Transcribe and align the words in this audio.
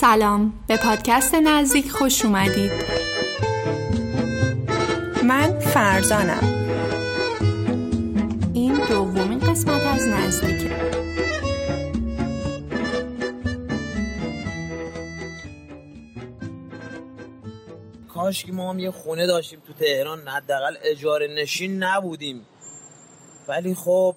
سلام. 0.00 0.52
به 0.68 0.76
پادکست 0.76 1.34
نزدیک 1.34 1.90
خوش 1.90 2.24
اومدید. 2.24 2.70
من 5.24 5.58
فرزانم. 5.58 6.42
این 8.54 8.86
دومین 8.88 9.38
قسمت 9.38 9.86
از 9.86 10.08
نزدیکه. 10.08 10.70
کاش 18.14 18.44
که 18.44 18.52
ما 18.52 18.70
هم 18.72 18.78
یه 18.78 18.90
خونه 18.90 19.26
داشتیم 19.26 19.62
تو 19.66 19.72
تهران 19.72 20.28
حداقل 20.28 20.74
اجاره 20.84 21.26
نشین 21.26 21.82
نبودیم. 21.82 22.46
ولی 23.48 23.74
خب 23.74 24.14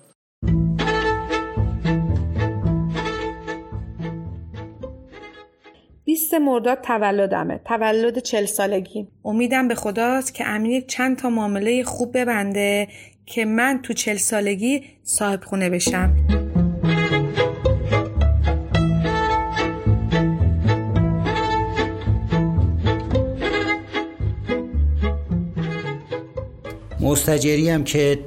بیست 6.32 6.42
مرداد 6.42 6.82
تولدمه. 6.82 7.60
تولد 7.66 8.20
چل 8.20 8.46
سالگی. 8.46 9.08
امیدم 9.26 9.68
به 9.68 9.76
خداست 9.76 10.34
که 10.34 10.48
امیر 10.48 10.84
چند 10.88 11.18
تا 11.18 11.30
معامله 11.30 11.84
خوب 11.84 12.18
ببنده 12.18 12.88
که 13.26 13.46
من 13.46 13.80
تو 13.84 13.94
چل 13.94 14.16
سالگی 14.16 14.84
صاحب 15.04 15.44
خونه 15.44 15.70
بشم. 15.70 16.16
مستجری 27.00 27.70
هم 27.70 27.84
که 27.84 28.20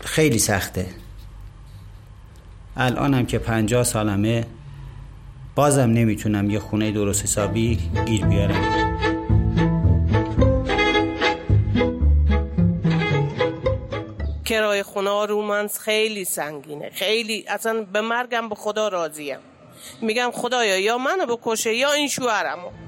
خیلی 0.00 0.38
سخته. 0.38 0.86
الانم 2.76 3.26
که 3.26 3.38
پنجاه 3.38 3.84
سالمه 3.84 4.44
بازم 5.58 5.90
نمی‌تونم 5.90 6.50
یه 6.50 6.58
خونه 6.58 6.90
درست 6.90 7.22
حسابی 7.22 7.78
گیر 8.06 8.26
بیارم. 8.26 8.88
کرای 14.44 14.82
خونه 14.82 15.26
رو 15.26 15.68
خیلی 15.80 16.24
سنگینه. 16.24 16.90
خیلی 16.90 17.44
اصلا 17.48 17.86
به 17.92 18.00
مرگم 18.00 18.48
به 18.48 18.54
خدا 18.54 18.88
راضیم. 18.88 19.38
میگم 20.00 20.30
خدایا 20.34 20.78
یا 20.78 20.98
منو 20.98 21.36
بکشه 21.36 21.74
یا 21.74 21.92
این 21.92 22.08
شوهرمو. 22.08 22.87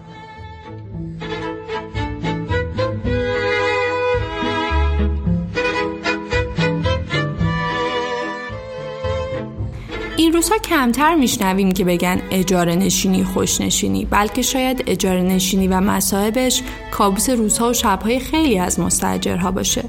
این 10.21 10.33
روزها 10.33 10.59
کمتر 10.59 11.15
میشنویم 11.15 11.73
که 11.73 11.85
بگن 11.85 12.23
اجاره 12.31 12.75
نشینی 12.75 13.25
خوش 13.25 13.61
نشینی 13.61 14.05
بلکه 14.05 14.43
شاید 14.43 14.85
اجاره 14.87 15.23
نشینی 15.23 15.69
و 15.69 15.81
مصاحبش 15.81 16.63
کابوس 16.91 17.31
روزها 17.31 17.71
و 17.71 17.73
شبهای 17.73 18.21
خیلی 18.21 18.59
از 18.59 18.81
مستجرها 18.81 19.51
باشه 19.51 19.85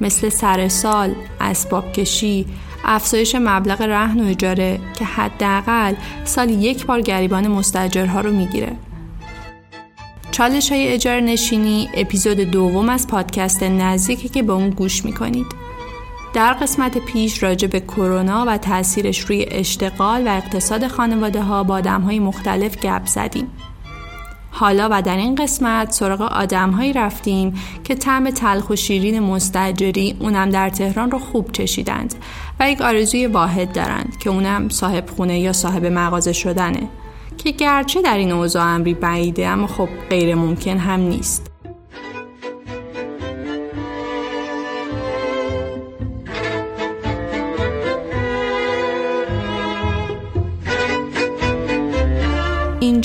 مثل 0.00 0.28
سر 0.28 0.68
سال، 0.68 1.14
اسباب 1.40 1.92
کشی، 1.92 2.46
افزایش 2.84 3.34
مبلغ 3.34 3.82
رهن 3.82 4.20
و 4.20 4.28
اجاره 4.28 4.80
که 4.98 5.04
حداقل 5.04 5.94
سال 6.24 6.50
یک 6.50 6.86
بار 6.86 7.00
گریبان 7.00 7.48
مستجرها 7.48 8.20
رو 8.20 8.32
می‌گیره. 8.32 8.72
چالش 10.30 10.72
های 10.72 10.88
اجاره 10.88 11.20
نشینی 11.20 11.88
اپیزود 11.94 12.36
دوم 12.36 12.88
از 12.88 13.06
پادکست 13.06 13.62
نزدیکی 13.62 14.28
که 14.28 14.42
به 14.42 14.52
اون 14.52 14.70
گوش 14.70 15.04
می‌کنید. 15.04 15.65
در 16.36 16.52
قسمت 16.52 16.98
پیش 16.98 17.42
راجع 17.42 17.68
به 17.68 17.80
کرونا 17.80 18.44
و 18.48 18.58
تاثیرش 18.58 19.20
روی 19.20 19.46
اشتغال 19.50 20.26
و 20.26 20.30
اقتصاد 20.30 20.86
خانواده 20.86 21.42
ها 21.42 21.64
با 21.64 21.74
آدم 21.74 22.00
های 22.00 22.18
مختلف 22.18 22.76
گپ 22.76 23.06
زدیم. 23.06 23.50
حالا 24.50 24.88
و 24.90 25.02
در 25.02 25.16
این 25.16 25.34
قسمت 25.34 25.92
سراغ 25.92 26.20
آدم 26.20 26.70
هایی 26.70 26.92
رفتیم 26.92 27.54
که 27.84 27.94
طعم 27.94 28.30
تلخ 28.30 28.70
و 28.70 28.76
شیرین 28.76 29.20
مستجری 29.20 30.16
اونم 30.20 30.50
در 30.50 30.70
تهران 30.70 31.10
رو 31.10 31.18
خوب 31.18 31.52
چشیدند 31.52 32.14
و 32.60 32.70
یک 32.70 32.80
آرزوی 32.80 33.26
واحد 33.26 33.72
دارند 33.72 34.16
که 34.20 34.30
اونم 34.30 34.68
صاحب 34.68 35.10
خونه 35.16 35.40
یا 35.40 35.52
صاحب 35.52 35.86
مغازه 35.86 36.32
شدنه 36.32 36.88
که 37.38 37.50
گرچه 37.50 38.02
در 38.02 38.18
این 38.18 38.32
اوضاع 38.32 38.64
امری 38.64 38.94
بعیده 38.94 39.46
اما 39.46 39.66
خب 39.66 39.88
غیر 40.10 40.34
ممکن 40.34 40.78
هم 40.78 41.00
نیست. 41.00 41.55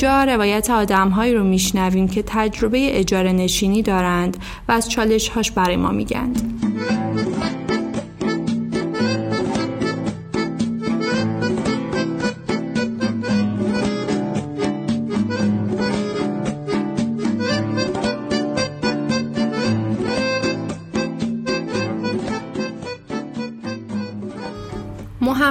اینجا 0.03 0.23
روایت 0.23 0.69
آدمهایی 0.69 1.33
رو 1.33 1.43
میشنویم 1.43 2.07
که 2.07 2.23
تجربه 2.27 2.99
اجاره 2.99 3.31
نشینی 3.31 3.81
دارند 3.81 4.37
و 4.67 4.71
از 4.71 4.89
چالش 4.89 5.29
هاش 5.29 5.51
برای 5.51 5.75
ما 5.75 5.91
میگند. 5.91 6.50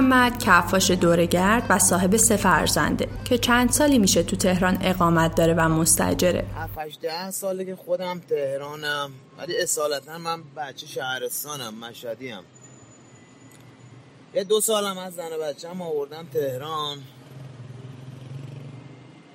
محمد 0.01 0.43
کفاش 0.43 0.91
دورگرد 0.91 1.65
و 1.69 1.79
صاحب 1.79 2.17
سه 2.17 2.35
فرزنده 2.37 3.07
که 3.25 3.37
چند 3.37 3.71
سالی 3.71 3.99
میشه 3.99 4.23
تو 4.23 4.35
تهران 4.35 4.77
اقامت 4.81 5.35
داره 5.35 5.53
و 5.53 5.69
مستجره. 5.69 6.45
7 6.55 7.01
ده 7.01 7.31
ساله 7.31 7.65
که 7.65 7.75
خودم 7.75 8.19
تهرانم 8.29 9.11
ولی 9.37 9.57
اصالتا 9.57 10.17
من 10.17 10.43
بچه 10.57 10.87
شهرستانم 10.87 11.73
مشهدیم. 11.73 12.39
یه 14.33 14.43
دو 14.43 14.61
سالم 14.61 14.97
از 14.97 15.13
زن 15.15 15.29
بچه 15.41 15.69
هم 15.69 15.81
آوردم 15.81 16.27
تهران. 16.33 16.97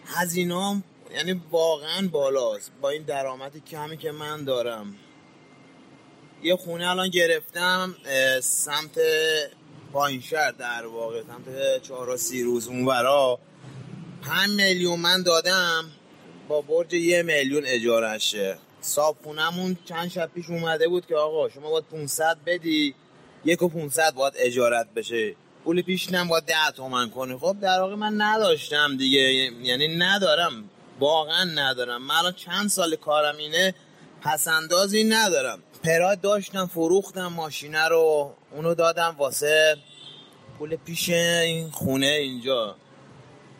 هزینام 0.06 0.82
یعنی 1.14 1.40
واقعا 1.50 2.08
بالاست. 2.12 2.72
با 2.80 2.90
این 2.90 3.02
درآمد 3.02 3.64
کمی 3.64 3.96
که 3.96 4.12
من 4.12 4.44
دارم. 4.44 4.94
یه 6.42 6.56
خونه 6.56 6.90
الان 6.90 7.08
گرفتم 7.08 7.94
سمت 8.42 8.98
پایین 9.96 10.20
شهر 10.20 10.50
در 10.50 10.86
واقع 10.86 11.22
سمت 11.22 11.82
چهارا 11.82 12.16
سی 12.16 12.42
روز 12.42 12.68
اونورا. 12.68 13.38
پنج 14.22 14.50
میلیون 14.50 15.00
من 15.00 15.22
دادم 15.22 15.84
با 16.48 16.60
برج 16.60 16.94
یه 16.94 17.22
میلیون 17.22 17.62
اجارشه 17.66 18.58
صابخونمون 18.80 19.78
چند 19.84 20.08
شب 20.08 20.30
پیش 20.34 20.50
اومده 20.50 20.88
بود 20.88 21.06
که 21.06 21.16
آقا 21.16 21.48
شما 21.48 21.70
باید 21.70 21.84
500 21.84 22.36
بدی 22.46 22.94
یک 23.44 23.62
و 23.62 23.68
500 23.68 24.14
باید 24.14 24.32
اجارت 24.36 24.94
بشه. 24.94 25.34
پول 25.64 25.82
پیشنم 25.82 26.28
باید 26.28 26.44
10 26.44 26.54
تومن 26.76 27.10
کنی. 27.10 27.36
خب 27.38 27.56
در 27.60 27.80
واقع 27.80 27.94
من 27.94 28.20
نداشتم 28.20 28.96
دیگه 28.96 29.20
یعنی 29.62 29.96
ندارم 29.96 30.70
واقعا 31.00 31.44
ندارم. 31.44 32.02
من 32.02 32.32
چند 32.32 32.68
سال 32.68 32.96
کارم 32.96 33.36
اینه؟ 33.36 33.74
پسندازی 34.22 35.04
ندارم. 35.04 35.58
پراد 35.86 36.20
داشتم 36.20 36.66
فروختم 36.66 37.26
ماشینه 37.26 37.88
رو. 37.88 38.34
اونو 38.50 38.74
دادم 38.74 39.14
واسه 39.18 39.76
پول 40.58 40.76
پیش 40.76 41.08
این 41.10 41.70
خونه 41.70 42.06
اینجا. 42.06 42.76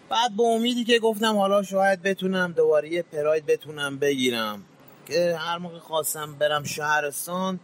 بعد 0.09 0.37
به 0.37 0.43
امیدی 0.43 0.85
که 0.85 0.99
گفتم 0.99 1.37
حالا 1.37 1.63
شاید 1.63 2.03
بتونم 2.03 2.53
دوباره 2.53 2.93
یه 2.93 3.03
پراید 3.03 3.47
بتونم 3.47 3.99
بگیرم. 3.99 4.63
که 5.09 5.37
هر 5.39 5.59
موقع 5.59 5.79
خواستم 5.79 6.35
برم 6.35 6.65
شهرستان 6.65 7.61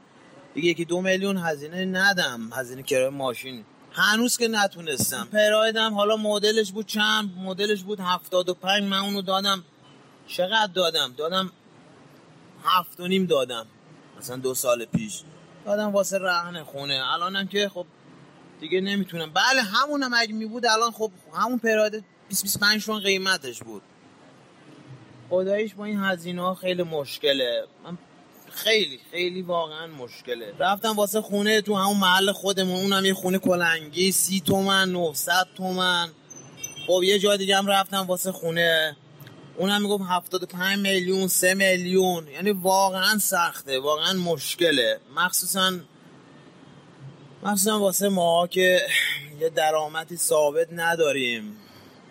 دیگه 0.55 0.69
یکی 0.69 0.85
دو 0.85 1.01
میلیون 1.01 1.37
هزینه 1.37 1.85
ندم. 1.85 2.51
هزینه 2.53 2.83
کرای 2.83 3.09
ماشین. 3.09 3.65
هنوز 3.93 4.37
که 4.37 4.49
نتونستم. 4.49 5.29
پرایدم 5.33 5.95
حالا 5.95 6.17
مدلش 6.17 6.73
بود 6.73 6.87
چند؟ 6.87 7.31
مدلش 7.45 7.83
بود 7.83 8.01
هفتاد 8.01 8.49
و 8.49 8.55
پنج. 8.55 8.85
من 8.85 8.99
اونو 8.99 9.23
دادم. 9.23 9.65
چقدر 10.27 10.73
دادم؟ 10.75 11.15
دادم 11.17 11.53
هفت 12.65 13.01
و 13.01 13.07
نیم 13.07 13.27
دادم. 13.27 13.67
مثلا 14.23 14.37
دو 14.37 14.55
سال 14.55 14.85
پیش. 14.85 15.21
دادم 15.67 15.93
واسه 15.93 16.19
رهن 16.19 16.65
خونه. 16.65 17.03
الانم 17.13 17.49
که 17.49 17.69
خب 17.69 17.87
دیگه 18.61 18.81
نمی‌تونم. 18.81 19.33
بله 19.33 19.63
همونم 19.63 20.11
اگه 20.17 20.33
می 20.33 20.47
بود 20.47 20.67
الان 20.67 20.91
خب 20.91 21.11
همون 21.35 21.59
پراده 21.59 22.05
20 22.29 22.43
25 22.43 22.85
تومن 22.85 23.01
قیمتش 23.01 23.63
بود. 23.63 23.83
خداییش 25.31 25.75
با 25.75 25.85
این 25.85 26.01
هزینه 26.01 26.43
ها 26.43 26.55
خیلی 26.55 26.83
مشکله. 26.83 27.65
من 27.85 27.99
خیلی 28.51 29.01
خیلی 29.11 29.43
واقعا 29.43 29.87
مشکله. 29.87 30.55
رفتم 30.59 30.97
واسه 30.97 31.21
خونه 31.21 31.61
تو 31.61 31.75
همون 31.75 31.97
محل 31.97 32.33
خودمون. 32.33 32.81
اونم 32.81 33.05
یه 33.05 33.15
خونه 33.15 33.39
کلنگی 33.39 34.13
سی 34.13 34.41
تومن 34.41 34.93
900 34.93 35.47
تومن. 35.57 36.09
خب 36.87 37.03
یه 37.03 37.19
جای 37.19 37.39
دیگه 37.39 37.57
هم 37.57 37.67
رفتم 37.67 38.07
واسه 38.07 38.33
خونه. 38.33 38.97
اونم 39.57 39.83
می‌گفت 39.83 40.05
75 40.09 40.79
میلیون 40.79 41.29
3 41.29 41.55
میلیون. 41.55 42.29
یعنی 42.29 42.51
واقعا 42.51 43.19
سخته 43.19 43.79
واقعا 43.79 44.13
مشکله. 44.13 45.01
مخصوصا 45.17 45.73
مخصوصا 47.43 47.81
واسه 47.81 48.09
ما 48.09 48.47
که 48.47 48.87
یه 49.41 49.49
درآمدی 49.49 50.17
ثابت 50.17 50.69
نداریم. 50.73 51.57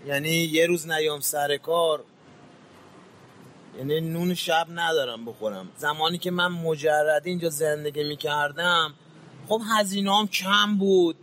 یعنی 0.07 0.29
یه 0.29 0.65
روز 0.65 0.87
نیام 0.87 1.19
سر 1.19 1.57
کار 1.57 2.03
یعنی 3.77 4.01
نون 4.01 4.33
شب 4.33 4.67
ندارم 4.69 5.25
بخورم. 5.25 5.69
زمانی 5.77 6.17
که 6.17 6.31
من 6.31 6.47
مجرد 6.47 7.21
اینجا 7.25 7.49
زندگی 7.49 8.03
می‌کردم 8.03 8.93
خب 9.47 9.61
هزینه 9.77 10.17
هم 10.17 10.27
کم 10.27 10.77
بود. 10.77 11.15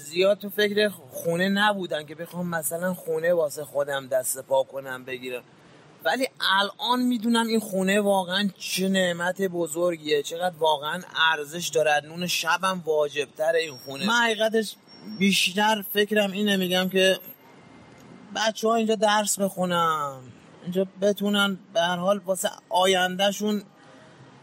زیاد 0.00 0.38
تو 0.38 0.50
فکر 0.50 0.88
خونه 1.10 1.48
نبودن 1.48 2.06
که 2.06 2.14
بخوام 2.14 2.48
مثلا 2.48 2.94
خونه 2.94 3.34
واسه 3.34 3.64
خودم 3.64 4.06
دست 4.06 4.42
پا 4.42 4.62
کنم 4.62 5.04
بگیرم. 5.04 5.42
ولی 6.04 6.28
الان 6.60 7.02
می‌دونم 7.02 7.46
این 7.46 7.60
خونه 7.60 8.00
واقعا 8.00 8.48
چه 8.58 8.88
نعمت 8.88 9.42
بزرگیه 9.42 10.22
چقدر 10.22 10.56
واقعا 10.58 11.02
ارزش 11.32 11.68
دارد 11.68 12.06
نون 12.06 12.26
شبم 12.26 12.82
واجب 12.86 13.28
تر 13.36 13.52
این 13.52 13.76
خونه. 13.76 14.06
من 14.06 14.14
حقیقتش 14.14 14.76
بیشتر 15.18 15.84
فکرم 15.92 16.32
اینه 16.32 16.56
میگم 16.56 16.88
که 16.88 17.18
بچه 18.36 18.68
ها 18.68 18.74
اینجا 18.74 18.94
درس 18.94 19.38
بخونم 19.38 20.22
اینجا 20.62 20.86
بتونن 21.00 21.58
به 21.74 21.80
هر 21.80 21.96
حال 21.96 22.18
واسه 22.18 22.50
آیندهشون 22.68 23.62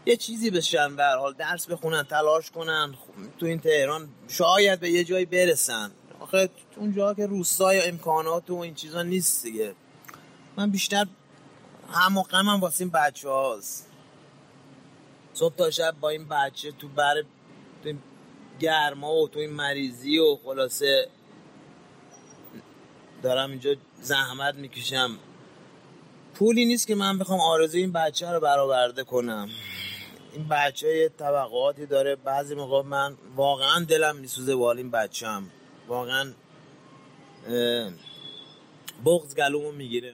یه 0.06 0.16
چیزی 0.16 0.50
بشن 0.50 0.96
به 0.96 1.04
حال 1.04 1.32
درس 1.32 1.66
بخونن 1.66 2.02
تلاش 2.02 2.50
کنن 2.50 2.94
تو 3.38 3.46
این 3.46 3.60
تهران 3.60 4.08
شاید 4.28 4.80
به 4.80 4.90
یه 4.90 5.04
جایی 5.04 5.24
برسن. 5.24 5.90
آخه 6.20 6.48
اونجا 6.76 7.14
که 7.14 7.26
روستای 7.26 7.88
امکانات 7.88 8.50
و 8.50 8.54
این 8.54 8.74
چیزا 8.74 9.02
نیست 9.02 9.42
دیگه. 9.42 9.74
من 10.56 10.70
بیشتر 10.70 11.06
هم 11.90 12.16
و 12.16 12.22
غمم 12.22 12.60
واسه 12.60 12.84
این 12.84 12.90
بچه 12.90 13.28
هاست 13.28 13.86
صبح 15.34 15.56
تا 15.56 15.70
شب 15.70 15.94
با 16.00 16.08
این 16.08 16.28
بچه 16.28 16.72
تو 16.72 16.88
بر 16.88 17.22
تو 17.82 17.88
این 17.88 17.98
گرما 18.60 19.14
و 19.14 19.28
تو 19.28 19.38
این 19.38 19.50
مریضی 19.50 20.18
و 20.18 20.38
خلاصه 20.44 21.08
دارم 23.22 23.50
اینجا 23.50 23.74
زحمت 24.00 24.54
می‌کشم. 24.54 25.18
پولی 26.34 26.64
نیست 26.64 26.86
که 26.86 26.94
من 26.94 27.18
بخوام 27.18 27.40
آرزوی 27.40 27.80
این 27.80 27.92
بچه 27.92 28.30
رو 28.30 28.40
برآورده 28.40 29.04
کنم. 29.04 29.48
این 30.36 30.48
بچه 30.48 31.08
طبقاتی 31.18 31.86
داره. 31.86 32.16
بعضی 32.16 32.54
موقع 32.54 32.82
من 32.82 33.16
واقعا 33.36 33.84
دلم 33.84 34.16
میسوزه 34.16 34.54
وال 34.54 34.76
این 34.76 34.90
بچه 34.90 35.26
هم 35.26 35.50
واقعا 35.88 36.32
بغز 39.04 39.34
گلومو 39.34 39.72
می‌گیره. 39.72 40.12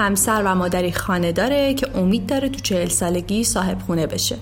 همسر 0.00 0.42
و 0.44 0.54
مادری 0.54 0.92
خانه 0.92 1.32
داره 1.32 1.74
که 1.74 1.96
امید 1.96 2.26
داره 2.26 2.48
تو 2.48 2.60
چهل 2.60 2.88
سالگی 2.88 3.44
صاحب 3.44 3.78
خونه 3.78 4.06
بشه. 4.06 4.36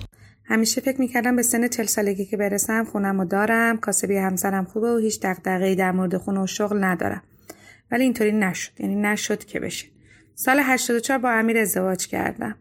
همیشه 0.45 0.81
فکر 0.81 1.01
می‌کردم 1.01 1.35
به 1.35 1.41
سن 1.41 1.67
چل 1.67 1.83
سالگی 1.83 2.25
که 2.25 2.37
برسم 2.37 2.83
خونم 2.83 3.19
و 3.19 3.25
دارم 3.25 3.77
کاسبی 3.77 4.17
همسرم 4.17 4.65
خوبه 4.65 4.93
و 4.93 4.97
هیچ 4.97 5.19
دغدغه‌ای 5.21 5.75
در 5.75 5.91
مورد 5.91 6.17
خونه 6.17 6.39
و 6.39 6.47
شغل 6.47 6.83
ندارم. 6.83 7.23
ولی 7.91 8.03
اینطوری 8.03 8.31
نشد. 8.31 8.71
یعنی 8.79 8.95
نشد 8.95 9.45
که 9.45 9.59
بشه. 9.59 9.85
سال 10.35 10.59
84 10.59 11.19
با 11.19 11.29
امیر 11.29 11.57
ازدواج 11.57 12.07
کردم. 12.07 12.55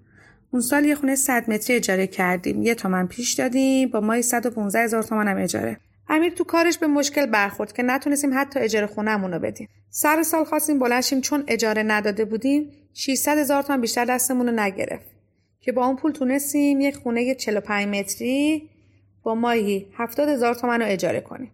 اون 0.50 0.62
سال 0.62 0.84
یه 0.84 0.94
خونه 0.94 1.14
100 1.14 1.50
متری 1.50 1.76
اجاره 1.76 2.06
کردیم. 2.06 2.62
یه 2.62 2.74
تومن 2.74 3.06
پیش 3.06 3.32
دادیم. 3.32 3.88
با 3.88 4.00
مای 4.00 4.22
115 4.22 4.78
هزار 4.78 5.02
تومن 5.02 5.28
هم 5.28 5.36
اجاره. 5.36 5.76
امیر 6.08 6.32
تو 6.32 6.44
کارش 6.44 6.78
به 6.78 6.86
مشکل 6.86 7.26
برخورد 7.26 7.72
که 7.72 7.82
نتونستیم 7.82 8.30
حتی 8.34 8.60
اجاره 8.60 8.86
خونهمون 8.86 9.32
رو 9.32 9.38
بدیم. 9.38 9.68
سر 9.90 10.22
سال 10.22 10.44
خواستیم 10.44 10.78
بلنشیم 10.78 11.20
چون 11.20 11.44
اجاره 11.48 11.82
نداده 11.82 12.24
بودیم 12.24 12.70
600 12.98 13.38
هزار 13.38 13.62
تومن 13.62 13.80
بیشتر 13.80 14.04
دستمون 14.04 14.46
رو 14.46 14.52
نگرفت. 14.52 15.06
که 15.60 15.72
با 15.72 15.86
اون 15.86 15.96
پول 15.96 16.12
تونستیم 16.12 16.80
یک 16.80 16.96
خونه 16.96 17.34
45 17.34 17.88
متری 17.88 18.70
با 19.22 19.34
ماهی 19.34 19.86
70 19.94 20.28
هزار 20.28 20.54
تومن 20.54 20.80
رو 20.80 20.86
اجاره 20.88 21.20
کنیم. 21.20 21.52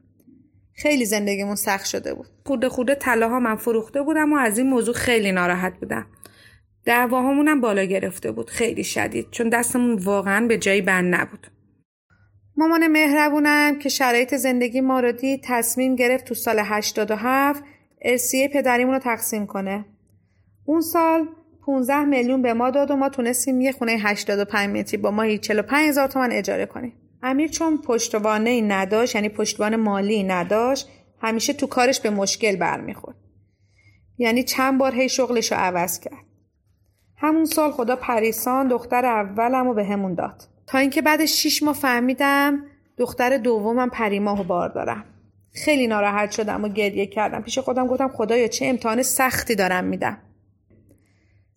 خیلی 0.72 1.04
زندگیمون 1.04 1.54
سخت 1.54 1.84
شده 1.84 2.14
بود. 2.14 2.26
خورده 2.46 2.68
خورده 2.68 2.94
طلاها 2.94 3.40
من 3.40 3.56
فروخته 3.56 4.02
بودم 4.02 4.32
و 4.32 4.36
از 4.36 4.58
این 4.58 4.66
موضوع 4.66 4.94
خیلی 4.94 5.32
ناراحت 5.32 5.74
بودم. 5.80 6.06
دعواهامون 6.84 7.48
هم 7.48 7.60
بالا 7.60 7.84
گرفته 7.84 8.32
بود. 8.32 8.50
خیلی 8.50 8.84
شدید. 8.84 9.30
چون 9.30 9.48
دستمون 9.48 9.94
واقعا 9.94 10.46
به 10.46 10.58
جایی 10.58 10.80
بند 10.80 11.14
نبود. 11.14 11.46
مامان 12.56 12.86
مهربونم 12.86 13.78
که 13.78 13.88
شرایط 13.88 14.34
زندگی 14.34 14.80
ما 14.80 15.00
رو 15.00 15.12
دید 15.12 15.40
تصمیم 15.44 15.96
گرفت 15.96 16.24
تو 16.24 16.34
سال 16.34 16.58
87 16.58 17.62
ارسیه 18.02 18.48
پدریمون 18.48 18.94
رو 18.94 19.00
تقسیم 19.00 19.46
کنه. 19.46 19.84
اون 20.64 20.80
سال 20.80 21.28
15 21.66 22.04
میلیون 22.04 22.42
به 22.42 22.54
ما 22.54 22.70
داد 22.70 22.90
و 22.90 22.96
ما 22.96 23.08
تونستیم 23.08 23.60
یه 23.60 23.72
خونه 23.72 23.92
85 23.92 24.76
متری 24.76 24.96
با 24.96 25.10
ماهی 25.10 25.38
45 25.38 25.88
هزار 25.88 26.08
تومن 26.08 26.32
اجاره 26.32 26.66
کنیم. 26.66 26.92
امیر 27.22 27.48
چون 27.48 27.78
پشتوانه 27.78 28.50
ای 28.50 28.62
نداشت 28.62 29.14
یعنی 29.14 29.28
پشتوان 29.28 29.76
مالی 29.76 30.22
نداشت 30.22 30.88
همیشه 31.20 31.52
تو 31.52 31.66
کارش 31.66 32.00
به 32.00 32.10
مشکل 32.10 32.56
برمیخورد. 32.56 33.16
یعنی 34.18 34.42
چند 34.42 34.78
بار 34.78 34.94
هی 34.94 35.08
شغلش 35.08 35.52
رو 35.52 35.58
عوض 35.58 36.00
کرد. 36.00 36.24
همون 37.16 37.44
سال 37.44 37.70
خدا 37.70 37.96
پریسان 37.96 38.68
دختر 38.68 39.04
اولم 39.04 39.66
رو 39.66 39.74
به 39.74 39.84
همون 39.84 40.14
داد. 40.14 40.42
تا 40.66 40.78
اینکه 40.78 41.02
بعد 41.02 41.24
6 41.24 41.62
ماه 41.62 41.74
فهمیدم 41.74 42.64
دختر 42.98 43.36
دومم 43.36 43.90
پریماه 43.90 44.46
بار 44.46 44.68
دارم. 44.68 45.04
خیلی 45.52 45.86
ناراحت 45.86 46.30
شدم 46.30 46.64
و 46.64 46.68
گریه 46.68 47.06
کردم. 47.06 47.42
پیش 47.42 47.58
خودم 47.58 47.86
گفتم 47.86 48.08
خدایا 48.08 48.48
چه 48.48 48.66
امتحان 48.66 49.02
سختی 49.02 49.54
دارم 49.54 49.84
میدم. 49.84 50.18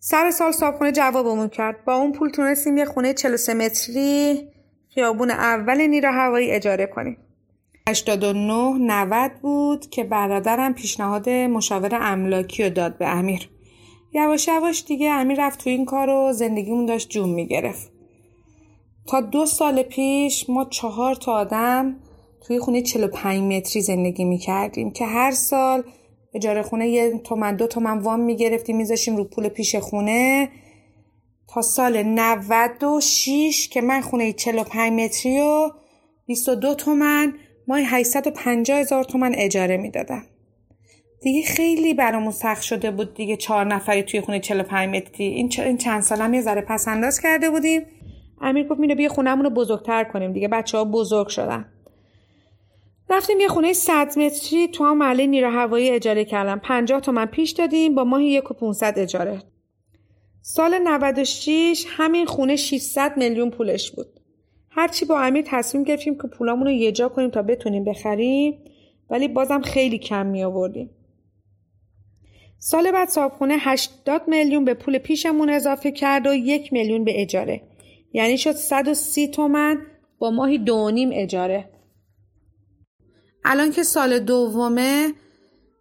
سر 0.00 0.30
سال 0.30 0.52
صابخونه 0.52 0.92
جوابمون 0.92 1.48
کرد. 1.48 1.84
با 1.84 1.94
اون 1.94 2.12
پول 2.12 2.30
تونستیم 2.30 2.76
یه 2.76 2.84
خونه 2.84 3.14
43 3.14 3.54
متری 3.54 4.48
خیابون 4.94 5.30
اول 5.30 5.86
نیرو 5.86 6.12
هوایی 6.12 6.50
اجاره 6.50 6.86
کنیم. 6.86 7.16
89 7.88 8.78
90 8.78 9.32
بود 9.42 9.90
که 9.90 10.04
برادرم 10.04 10.74
پیشنهاد 10.74 11.28
مشاور 11.28 11.94
املاکی 11.94 12.64
رو 12.64 12.70
داد 12.70 12.98
به 12.98 13.08
امیر. 13.08 13.48
یواش 14.12 14.48
یواش 14.48 14.84
دیگه 14.84 15.10
امیر 15.10 15.46
رفت 15.46 15.64
تو 15.64 15.70
این 15.70 15.84
کار 15.84 16.08
و 16.08 16.32
زندگیمون 16.32 16.86
داشت 16.86 17.08
جون 17.08 17.28
می‌گرفت. 17.28 17.92
تا 19.06 19.20
دو 19.20 19.46
سال 19.46 19.82
پیش 19.82 20.50
ما 20.50 20.64
چهار 20.64 21.14
تا 21.14 21.32
آدم 21.32 21.96
توی 22.46 22.58
خونه 22.58 22.82
45 22.82 23.40
متری 23.40 23.82
زندگی 23.82 24.24
می‌کردیم 24.24 24.90
که 24.90 25.06
هر 25.06 25.30
سال 25.30 25.82
اجاره 26.34 26.62
خونه 26.62 26.88
یه 26.88 27.18
تومن 27.18 27.56
دو 27.56 27.66
تومن 27.66 27.98
وام 27.98 28.20
می‌گرفتیم 28.20 28.76
میذاشیم 28.76 29.16
رو 29.16 29.24
پول 29.24 29.48
پیش 29.48 29.76
خونه. 29.76 30.48
تا 31.54 31.62
سال 31.62 32.02
96 32.02 33.68
که 33.68 33.80
من 33.80 34.00
خونه 34.00 34.32
45 34.32 34.92
متری 34.92 35.40
و 35.40 35.70
22 36.26 36.74
تومن 36.74 37.32
مای 37.68 37.84
850 37.86 38.78
هزار 38.78 39.04
تومن 39.04 39.34
اجاره 39.34 39.76
می‌دادم 39.76 40.22
دیگه 41.20 41.42
خیلی 41.42 41.94
برامون 41.94 42.30
سخت 42.30 42.62
شده 42.62 42.90
بود 42.90 43.14
دیگه 43.14 43.36
چهار 43.36 43.64
نفری 43.64 44.02
توی 44.02 44.20
خونه 44.20 44.40
45 44.40 44.96
متری. 44.96 45.26
این, 45.26 45.50
این 45.58 45.76
چند 45.76 46.02
سال 46.02 46.20
هم 46.20 46.34
یه 46.34 46.40
ذره 46.40 46.60
پس 46.60 46.88
انداز 46.88 47.20
کرده 47.20 47.50
بودیم. 47.50 47.82
امیر 48.40 48.68
گفت 48.68 48.80
میره 48.80 48.94
بیا 48.94 49.08
خونهمون 49.08 49.44
رو 49.44 49.50
بزرگتر 49.50 50.04
کنیم 50.04 50.32
دیگه 50.32 50.48
بچه 50.48 50.78
ها 50.78 50.84
بزرگ 50.84 51.28
شدن. 51.28 51.72
رفتیم 53.10 53.40
یه 53.40 53.48
خونه 53.48 53.72
100 53.72 54.18
متری 54.18 54.68
تو 54.68 54.84
هم 54.84 54.98
محله 54.98 55.26
نیرو 55.26 55.50
هوایی 55.50 55.90
اجاره 55.90 56.24
کردم. 56.24 56.58
50 56.58 57.00
تومن 57.00 57.26
پیش 57.26 57.50
دادیم 57.50 57.94
با 57.94 58.04
ماهی 58.04 58.26
1 58.26 58.50
و 58.50 58.54
500 58.54 58.98
اجاره. 58.98 59.42
سال 60.42 60.78
96 60.78 61.84
همین 61.88 62.26
خونه 62.26 62.56
600 62.56 63.16
میلیون 63.16 63.50
پولش 63.50 63.90
بود. 63.90 64.20
هرچی 64.70 65.04
با 65.04 65.20
امیر 65.20 65.44
تصمیم 65.46 65.84
گرفتیم 65.84 66.14
که 66.14 66.28
پولامون 66.28 66.66
رو 66.66 66.72
یه 66.72 66.92
جا 66.92 67.08
کنیم 67.08 67.30
تا 67.30 67.42
بتونیم 67.42 67.84
بخریم 67.84 68.64
ولی 69.10 69.28
بازم 69.28 69.60
خیلی 69.60 69.98
کم 69.98 70.26
می 70.26 70.44
آوردیم. 70.44 70.90
سال 72.58 72.92
بعد 72.92 73.08
صابخونه 73.08 73.56
80 73.58 74.22
میلیون 74.28 74.64
به 74.64 74.74
پول 74.74 74.98
پیشمون 74.98 75.50
اضافه 75.50 75.92
کرد 75.92 76.26
و 76.26 76.34
یک 76.34 76.72
میلیون 76.72 77.04
به 77.04 77.22
اجاره. 77.22 77.62
یعنی 78.12 78.38
شد 78.38 78.52
130 78.52 79.28
تومن 79.28 79.78
با 80.18 80.30
ماهی 80.30 80.58
دو 80.58 80.90
نیم 80.90 81.10
اجاره. 81.12 81.70
الان 83.50 83.72
که 83.72 83.82
سال 83.82 84.18
دومه 84.18 85.12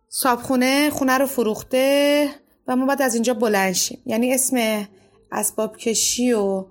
صابخونه 0.10 0.90
خونه 0.90 1.18
رو 1.18 1.26
فروخته 1.26 2.30
و 2.68 2.76
ما 2.76 2.86
باید 2.86 3.02
از 3.02 3.14
اینجا 3.14 3.34
بلند 3.34 3.74
شیم. 3.74 4.02
یعنی 4.06 4.34
اسم 4.34 4.88
اسباب 5.32 5.78
کشی 5.78 6.34
و 6.34 6.66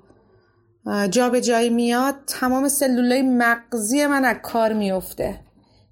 جا 1.11 1.31
به 1.31 1.41
جایی 1.41 1.71
میاد 1.71 2.15
تمام 2.26 2.69
سلولای 2.69 3.23
مغزی 3.23 4.07
من 4.07 4.25
از 4.25 4.37
کار 4.43 4.73
میفته. 4.73 5.41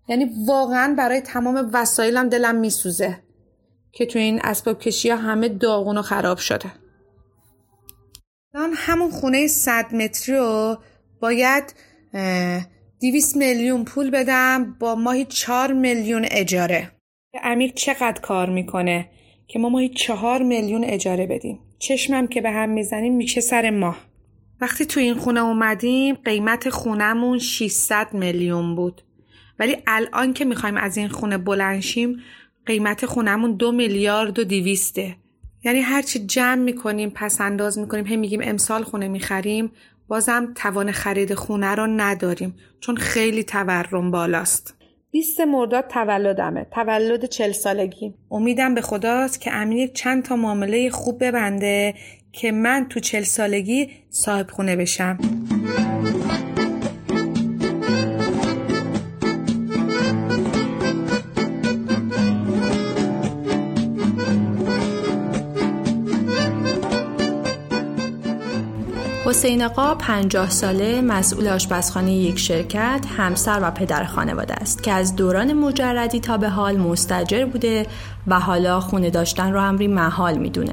یعنی 0.08 0.44
واقعا 0.46 0.94
برای 0.98 1.20
تمام 1.20 1.70
وسایلم 1.72 2.28
دلم 2.28 2.54
میسوزه 2.54 3.22
که 3.92 4.06
تو 4.06 4.18
این 4.18 4.40
اسباب 4.44 4.78
کشی 4.78 5.10
ها 5.10 5.16
همه 5.16 5.48
داغون 5.48 5.98
و 5.98 6.02
خراب 6.02 6.38
شده. 6.38 6.72
همون 8.54 9.10
خونه 9.10 9.46
100 9.46 9.94
متری 9.94 10.36
رو 10.36 10.78
باید 11.20 11.74
دیویس 13.04 13.36
میلیون 13.36 13.84
پول 13.84 14.10
بدم 14.10 14.76
با 14.80 14.94
ماهی 14.94 15.24
چهار 15.24 15.72
میلیون 15.72 16.26
اجاره. 16.30 16.90
امیر 17.42 17.72
چقدر 17.74 18.20
کار 18.20 18.50
می‌کنه 18.50 19.08
که 19.46 19.58
ما 19.58 19.68
ماهی 19.68 19.88
چهار 19.88 20.42
میلیون 20.42 20.84
اجاره 20.84 21.26
بدیم؟ 21.26 21.58
چشمم 21.78 22.26
که 22.26 22.40
به 22.40 22.50
هم 22.50 22.70
می‌زنیم 22.70 23.16
میشه 23.16 23.40
سر 23.40 23.70
ماه. 23.70 23.98
وقتی 24.60 24.86
تو 24.86 25.00
این 25.00 25.14
خونه 25.14 25.40
اومدیم 25.40 26.14
قیمت 26.14 26.70
خونهمون 26.70 27.38
600 27.38 28.14
میلیون 28.14 28.74
بود. 28.74 29.02
ولی 29.58 29.76
الان 29.86 30.32
که 30.32 30.44
می‌خوایم 30.44 30.76
از 30.76 30.96
این 30.96 31.08
خونه 31.08 31.38
بلنشیم 31.38 32.16
قیمت 32.66 33.06
خونهمون 33.06 33.56
دو 33.56 33.72
میلیارد 33.72 34.38
و 34.38 34.44
دیویسته 34.44 35.16
یعنی 35.64 35.80
هرچی 35.80 36.18
جمع 36.26 36.62
می‌کنیم 36.62 37.10
پس 37.10 37.40
انداز 37.40 37.78
می‌کنیم 37.78 38.06
هم 38.06 38.18
میگیم 38.18 38.40
امسال 38.42 38.82
خونه 38.82 39.08
می‌خریم 39.08 39.70
بازم 40.08 40.52
توان 40.54 40.92
خرید 40.92 41.34
خونه 41.34 41.74
رو 41.74 41.86
نداریم 41.86 42.54
چون 42.80 42.96
خیلی 42.96 43.44
تورم 43.44 44.10
بالاست. 44.10 44.74
20 45.10 45.40
مرداد 45.40 45.88
تولدمه 45.88 46.66
تولد 46.70 47.24
چل 47.24 47.52
سالگی. 47.52 48.14
امیدم 48.30 48.74
به 48.74 48.80
خداست 48.80 49.40
که 49.40 49.52
امیر 49.54 49.90
چند 49.94 50.22
تا 50.22 50.36
معامله 50.36 50.90
خوب 50.90 51.24
ببنده 51.24 51.94
که 52.32 52.52
من 52.52 52.86
تو 52.88 53.00
چل 53.00 53.22
سالگی 53.22 53.90
صاحب 54.10 54.50
خونه 54.50 54.76
بشم. 54.76 55.18
حسین 69.34 69.62
آقا 69.62 69.94
50 69.94 70.50
ساله 70.50 71.00
مسئول 71.00 71.48
آشپزخانه 71.48 72.12
یک 72.12 72.38
شرکت 72.38 73.04
همسر 73.16 73.60
و 73.62 73.70
پدر 73.70 74.04
خانواده 74.04 74.54
است 74.54 74.82
که 74.82 74.92
از 74.92 75.16
دوران 75.16 75.52
مجردی 75.52 76.20
تا 76.20 76.36
به 76.36 76.48
حال 76.48 76.76
مستجر 76.76 77.44
بوده 77.44 77.86
و 78.26 78.40
حالا 78.40 78.80
خونه 78.80 79.10
داشتن 79.10 79.52
رو 79.52 79.62
امری 79.62 79.86
محال 79.86 80.38
می‌دونه. 80.38 80.72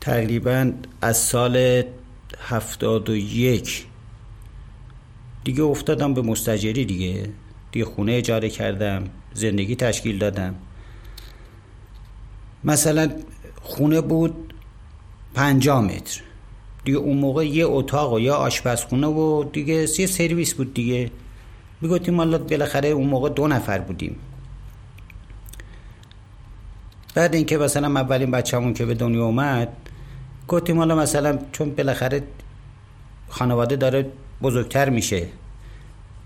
تقریبا 0.00 0.72
از 1.02 1.16
سال 1.16 1.82
71 2.48 3.86
دیگه 5.44 5.62
افتادم 5.62 6.14
به 6.14 6.22
مستجری 6.22 6.84
دیگه. 6.84 7.28
دیگه 7.72 7.84
خونه 7.84 8.12
اجاره 8.12 8.50
کردم 8.50 9.04
زندگی 9.34 9.76
تشکیل 9.76 10.18
دادم. 10.18 10.54
مثلا 12.64 13.10
خونه 13.62 14.00
بود 14.00 14.54
پنجاه 15.34 15.80
متر. 15.82 16.20
دیگه 16.86 16.98
اون 16.98 17.16
موقع 17.16 17.46
یه 17.46 17.66
اتاق 17.66 18.12
و 18.12 18.20
یا 18.20 18.34
آشپزخونه 18.34 19.06
و 19.06 19.44
دیگه 19.52 19.74
یه 19.74 20.06
سرویس 20.06 20.54
بود 20.54 20.74
دیگه. 20.74 21.10
می‌گفتیم 21.80 22.16
حالا 22.16 22.38
بالاخره 22.38 22.88
اون 22.88 23.06
موقع 23.06 23.28
دو 23.28 23.48
نفر 23.48 23.78
بودیم. 23.78 24.16
بعد 27.14 27.34
اینکه 27.34 27.58
مثلا 27.58 28.00
اولین 28.00 28.30
بچه‌مون 28.30 28.74
که 28.74 28.86
به 28.86 28.94
دنیا 28.94 29.24
اومد 29.24 29.68
گفتیم 30.48 30.78
حالا 30.78 30.96
مثلا 30.96 31.38
چون 31.52 31.70
بالاخره 31.70 32.22
خانواده 33.28 33.76
داره 33.76 34.06
بزرگتر 34.42 34.88
میشه 34.88 35.26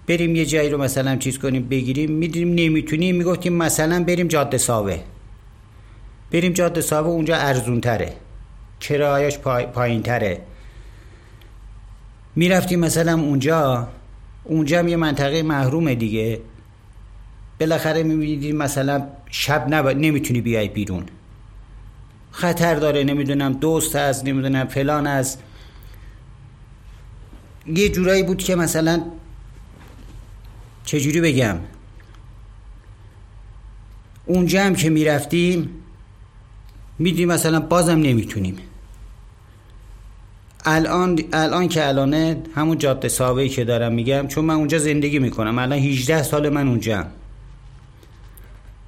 بریم 0.06 0.36
یه 0.36 0.46
جایی 0.46 0.70
رو 0.70 0.78
مثلا 0.78 1.16
چیز 1.16 1.38
کنیم 1.38 1.68
بگیریم. 1.68 2.12
می‌دونیم 2.12 2.54
نمی‌تونیم. 2.54 3.16
می‌گفتیم 3.16 3.52
مثلا 3.52 4.04
بریم 4.04 4.28
جاده 4.28 4.58
ساوه. 4.58 5.00
بریم 6.32 6.52
جاده 6.52 6.80
ساوه 6.80 7.08
اونجا 7.08 7.36
ارزون 7.36 7.80
تره 7.80 8.12
کرایش 8.80 9.38
پای، 9.38 9.66
پایین 9.66 10.02
تره 10.02 10.40
می‌رفتیم 12.37 12.80
مثلا 12.80 13.14
اونجا 13.14 13.88
اونجا 14.44 14.78
هم 14.78 14.88
یه 14.88 14.96
منطقه 14.96 15.42
محرومه 15.42 15.94
دیگه. 15.94 16.40
بالاخره 17.60 18.02
میبینیدیم 18.02 18.56
مثلا 18.56 19.06
شب 19.30 19.66
نب... 19.68 19.88
نمی‌تونی 19.88 20.40
بیای 20.40 20.68
بیرون. 20.68 21.06
خطر 22.30 22.75
داره 22.75 23.04
نمی‌دونم 23.04 23.52
دوست 23.52 23.96
هست 23.96 24.25
نمی‌دونم 24.25 24.66
فلان 24.66 25.06
است 25.06 25.42
یه 27.66 27.88
جورایی 27.88 28.22
بود 28.22 28.38
که 28.38 28.56
مثلا 28.56 29.02
چجوری 30.84 31.20
بگم؟ 31.20 31.56
اونجا 34.26 34.62
هم 34.64 34.75
که 34.75 34.90
می‌رفتیم 34.90 35.70
میدیم 36.99 37.28
مثلا 37.28 37.60
بازم 37.60 37.99
نمی‌تونیم. 37.99 38.58
الان 40.64 41.20
الان 41.32 41.68
که 41.68 41.88
الانه 41.88 42.42
همون 42.54 42.78
جاده 42.78 43.08
ساوی 43.08 43.48
که 43.48 43.64
دارم 43.64 43.92
میگم 43.92 44.28
چون 44.28 44.44
من 44.44 44.54
اونجا 44.54 44.78
زندگی 44.78 45.18
می‌کنم. 45.18 45.58
الان 45.58 45.78
18 45.78 46.22
سال 46.22 46.48
من 46.48 46.68
اونجا 46.68 47.06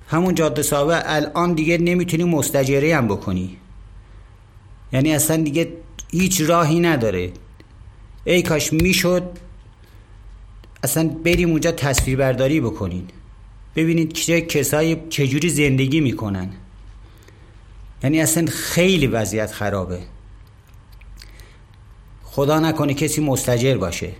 همون 0.08 0.34
جاده 0.34 0.62
ساوه 0.62 1.00
الان 1.04 1.52
دیگه 1.52 1.78
نمی‌تونی 1.78 2.24
مستجره 2.24 2.96
هم 2.96 3.08
بکنی. 3.08 3.56
یعنی 4.92 5.14
اصلا 5.14 5.36
دیگه 5.36 5.72
هیچ 6.10 6.40
راهی 6.40 6.80
نداره. 6.80 7.32
ای 8.24 8.42
کاش 8.42 8.72
می‌شد 8.72 9.22
اصلا 10.84 11.08
بریم 11.08 11.50
اونجا 11.50 11.72
تصویر 11.72 12.16
برداری 12.16 12.60
بکنین. 12.60 13.08
ببینید 13.76 14.12
چه 14.12 14.40
کسایی 14.40 14.96
چجوری 15.10 15.48
زندگی 15.48 16.00
می‌کنن. 16.00 16.50
یعنی 18.02 18.20
اصلا 18.20 18.46
خیلی 18.46 19.06
وضعیت 19.06 19.52
خرابه. 19.52 19.98
خدا 22.34 22.60
نکنه 22.60 22.94
کسی 22.94 23.20
مستجر 23.20 23.76
باشه. 23.76 24.10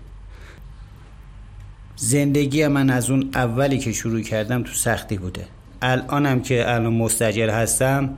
زندگی 1.96 2.66
من 2.66 2.90
از 2.90 3.10
اون 3.10 3.30
اولی 3.34 3.78
که 3.78 3.92
شروع 3.92 4.20
کردم 4.20 4.62
تو 4.62 4.72
سختی 4.72 5.16
بوده. 5.16 5.46
الانم 5.82 6.40
که 6.40 6.74
الان 6.74 6.92
مستجر 6.92 7.50
هستم 7.50 8.10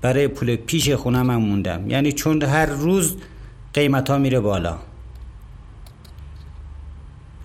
برای 0.00 0.28
پول 0.28 0.56
پیش 0.56 0.90
خونم 0.90 1.30
هم 1.30 1.36
موندم. 1.36 1.90
یعنی 1.90 2.12
چون 2.12 2.42
هر 2.42 2.66
روز 2.66 3.16
قیمت 3.74 4.10
ها 4.10 4.18
میره 4.18 4.40
بالا. 4.40 4.78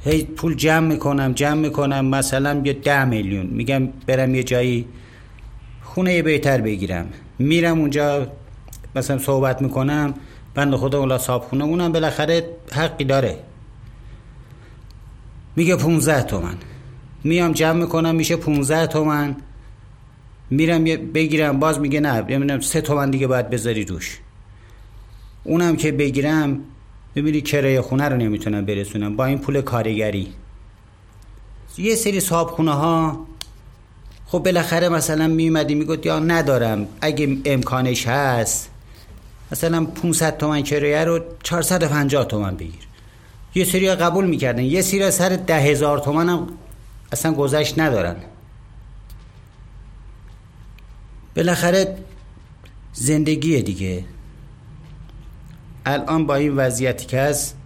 هی 0.03 0.23
پول 0.23 0.55
جمع 0.55 0.87
می‌کنم 0.87 1.33
جمع 1.33 1.61
می‌کنم 1.61 2.05
مثلا 2.05 2.61
یه 2.65 2.73
ده 2.73 3.05
میلیون. 3.05 3.45
میگم 3.45 3.87
برم 4.07 4.35
یه 4.35 4.43
جایی 4.43 4.85
خونه 5.83 6.21
بهتر 6.21 6.61
بگیرم. 6.61 7.09
میرم 7.39 7.79
اونجا 7.79 8.27
مثلا 8.95 9.17
صحبت 9.17 9.61
می‌کنم. 9.61 10.13
بند 10.57 10.75
خدا 10.75 10.99
اولا 10.99 11.17
صاحب 11.17 11.41
خونه 11.41 11.63
اونم 11.63 11.91
بالاخره 11.91 12.49
حقی 12.71 13.03
داره. 13.03 13.39
میگه 15.55 15.75
15 15.75 16.23
تومن. 16.23 16.55
میام 17.23 17.51
جمع 17.51 17.79
می‌کنم 17.79 18.15
میشه 18.15 18.35
15 18.35 18.87
تومن. 18.87 19.35
میرم 20.49 20.83
بگیرم 20.83 21.59
باز 21.59 21.79
میگه 21.79 21.99
نه 21.99 22.21
نمی‌دونم 22.21 22.59
سه 22.59 22.81
تومن 22.81 23.09
دیگه 23.09 23.27
باید 23.27 23.49
بذاری 23.49 23.85
روش 23.85 24.19
اونم 25.43 25.75
که 25.75 25.91
بگیرم 25.91 26.59
ببینی 27.15 27.41
کرایه 27.41 27.81
خونه 27.81 28.09
رو 28.09 28.17
نمی‌تونم 28.17 28.65
برسونم. 28.65 29.15
با 29.15 29.25
این 29.25 29.37
پول 29.37 29.61
کارگری. 29.61 30.33
یه 31.77 31.95
سری 31.95 32.19
صاحب 32.19 32.47
خونه 32.47 32.73
ها 32.73 33.27
خب 34.25 34.39
بالاخره 34.39 34.89
مثلا 34.89 35.27
میومدی 35.27 35.75
می‌گفت 35.75 36.05
یا 36.05 36.19
ندارم. 36.19 36.87
اگه 37.01 37.37
امکانش 37.45 38.07
هست 38.07 38.69
مثلا 39.51 39.85
500 39.85 40.37
تومن 40.37 40.61
کرایه 40.61 41.03
رو 41.03 41.19
450 41.43 42.25
تومن 42.25 42.55
بگیر. 42.55 42.87
یه 43.55 43.65
سری 43.65 43.95
قبول 43.95 44.25
می‌کردن. 44.25 44.63
یه 44.63 44.81
سری 44.81 45.11
سر 45.11 45.29
ده 45.29 45.59
هزار 45.59 45.99
تومن 45.99 46.29
هم 46.29 46.47
اصلا 47.11 47.33
گذشت 47.33 47.79
ندارن. 47.79 48.15
بالاخره 51.35 51.97
زندگی 52.93 53.61
دیگه. 53.61 54.05
الان 55.85 56.25
با 56.25 56.35
این 56.35 56.55
وضعیتی 56.55 57.05
که 57.05 57.21
هست 57.21 57.57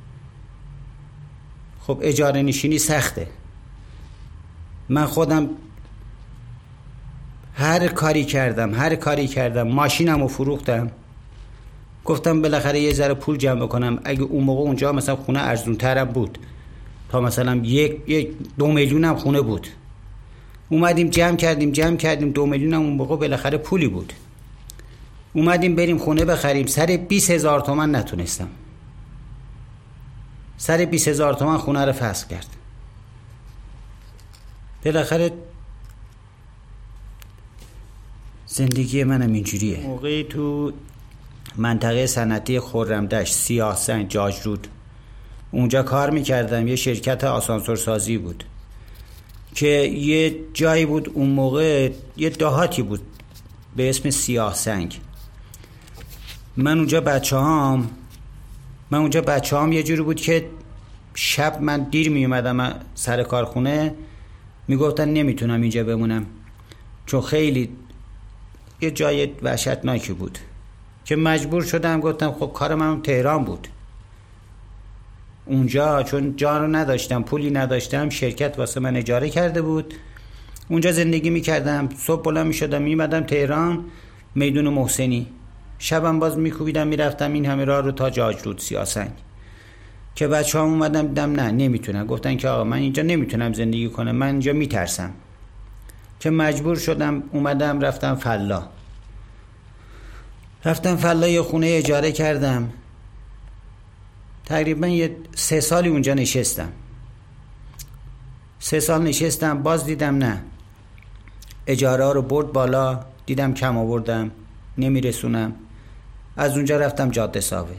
خب 1.82 2.00
اجاره 2.02 2.42
نشینی 2.42 2.80
سخته. 2.80 3.28
من 4.90 5.06
خودم 5.06 5.50
هر 7.56 7.88
کاری 7.88 8.26
کردم 8.26 8.76
هر 8.76 8.96
کاری 8.96 9.28
کردم 9.28 9.68
ماشینم 9.68 10.22
رو 10.22 10.28
فروختم. 10.28 10.92
گفتم 12.06 12.42
بالاخره 12.42 12.80
یه 12.80 12.94
ذره 12.94 13.14
پول 13.14 13.38
جمع 13.38 13.68
کنم 13.68 14.00
اگه 14.04 14.22
اون 14.22 14.44
موقع 14.44 14.62
اونجا 14.62 14.92
مثلا 14.92 15.16
خونه 15.16 15.40
ارزون 15.40 15.76
ترم 15.76 16.06
بود. 16.06 16.38
تا 17.10 17.22
مثلا 17.22 17.56
یک, 17.56 17.98
یک 18.08 18.30
دو 18.58 18.68
میلیون 18.68 19.06
هم 19.06 19.16
خونه 19.16 19.42
بود. 19.42 19.68
اومدیم 20.70 21.10
جمع 21.10 21.36
کردیم 21.36 21.72
جمع 21.72 21.96
کردیم. 21.96 22.32
دو 22.32 22.46
میلیون 22.46 22.74
هم 22.74 22.82
اون 22.82 22.94
موقع 22.94 23.16
بالاخره 23.16 23.58
پولی 23.58 23.88
بود. 23.88 24.14
اومدیم 25.34 25.76
بریم 25.76 25.98
خونه 25.98 26.26
بخریم. 26.26 26.66
سر 26.66 26.86
20 27.10 27.32
هزار 27.32 27.62
تومن 27.62 27.96
نتونستم. 27.96 28.48
سر 30.58 30.86
20 30.86 31.08
هزار 31.08 31.34
تومن 31.34 31.58
خونه 31.58 31.86
رو 31.86 31.92
فصل 31.92 32.28
کرد. 32.28 32.48
بالاخره 34.86 35.32
زندگی 38.46 39.04
منم 39.04 39.34
اینجوریه. 39.34 39.80
موقعی 39.80 40.24
تو 40.24 40.72
منطقه 41.56 42.08
صنعتی 42.08 42.60
خرمدشت 42.60 43.34
سیاهسنگ 43.34 44.10
جاجرود. 44.10 44.68
اونجا 45.52 45.84
کار 45.84 46.10
می‌کردم. 46.10 46.68
یه 46.68 46.76
شرکت 46.76 47.24
آسانسور 47.24 47.76
سازی 47.76 48.18
بود 48.18 48.44
که 49.56 49.68
یه 49.68 50.36
جایی 50.54 50.86
بود 50.86 51.12
اون 51.14 51.30
موقع 51.30 51.92
یه 52.18 52.30
دهاتی 52.30 52.82
بود 52.82 53.02
به 53.76 53.90
اسم 53.90 54.10
سیاه 54.10 54.54
سنگ 54.54 55.00
من 56.58 56.78
اونجا 56.78 57.02
بچه 57.02 57.38
هم 57.38 57.90
من 58.92 58.98
اونجا 59.00 59.22
بچه 59.22 59.58
هم 59.58 59.72
یه 59.72 59.84
جوری 59.84 60.02
بود 60.02 60.16
که 60.16 60.50
شب 61.16 61.62
من 61.62 61.84
دیر 61.84 62.10
می 62.10 62.26
اومدم 62.26 62.76
سر 62.96 63.24
کارخونه. 63.24 63.94
می‌گفتن 64.68 65.10
نمی‌تونم 65.10 65.62
اینجا 65.62 65.84
بمونم 65.84 66.26
چون 67.06 67.22
خیلی 67.22 67.70
یه 68.82 68.92
جای 68.92 69.30
وحشتناکی 69.42 70.14
بود. 70.14 70.40
که 71.06 71.16
مجبور 71.16 71.64
شدم 71.64 72.00
گفتم 72.00 72.32
خب 72.32 72.52
کار 72.54 72.76
من 72.76 73.02
تهران 73.02 73.44
بود. 73.44 73.68
اونجا 75.46 76.04
چون 76.04 76.36
جا 76.36 76.58
رو 76.58 76.68
نداشتم 76.68 77.24
پولی 77.24 77.52
نداشتم 77.52 78.10
شرکت 78.10 78.60
واسه 78.60 78.80
من 78.80 78.96
اجاره 78.96 79.30
کرده 79.30 79.62
بود. 79.62 79.94
اونجا 80.68 80.92
زندگی 80.92 81.30
می‌کردم 81.30 81.90
صبح 81.98 82.24
بلند 82.24 82.48
می‌شدم 82.48 82.82
میمدم 82.82 83.22
تهران 83.22 83.86
میدون 84.36 84.70
محسنی. 84.70 85.28
شبم 85.80 86.20
باز 86.20 86.38
میکوبیدم 86.38 86.88
می‌رفتم 86.88 87.34
این 87.34 87.46
همه 87.46 87.66
راه 87.66 87.82
رو 87.82 87.92
تا 87.92 88.10
جاج 88.10 88.36
رود 88.44 88.60
سیاسنگ 88.60 89.12
که 90.16 90.28
بچه 90.28 90.60
هم 90.60 90.66
اومدم 90.66 91.08
دیدم 91.08 91.32
نه 91.32 91.52
نمی‌تونم 91.52 92.06
گفتن 92.06 92.38
که 92.38 92.50
آقا 92.50 92.64
من 92.64 92.78
اینجا 92.78 93.04
نمی‌تونم 93.04 93.54
زندگی 93.54 93.90
کنم 93.90 94.16
من 94.16 94.28
اینجا 94.28 94.54
میترسم. 94.54 95.12
که 96.20 96.30
مجبور 96.30 96.76
شدم 96.76 97.24
اومدم 97.32 97.80
رفتم 97.80 98.16
فلا 98.16 98.64
رفتم 100.66 100.96
فلا 100.96 101.28
یه 101.28 101.42
خونه 101.42 101.68
اجاره 101.70 102.12
کردم. 102.12 102.74
تقریبا 104.46 104.88
یه 104.88 105.16
سه 105.36 105.60
سالی 105.60 105.90
اونجا 105.90 106.14
نشستم. 106.14 106.72
سه 108.60 108.80
سال 108.80 109.02
نشستم 109.02 109.64
باز 109.64 109.86
دیدم 109.86 110.18
نه. 110.18 110.44
اجاره 111.68 112.14
رو 112.14 112.22
برد 112.22 112.54
بالا 112.54 113.06
دیدم 113.26 113.54
کم 113.54 113.78
آوردم 113.78 114.32
نمیرسونم. 114.78 115.54
از 116.38 116.56
اونجا 116.56 116.78
رفتم 116.78 117.10
جاده 117.10 117.40
ساوه. 117.40 117.76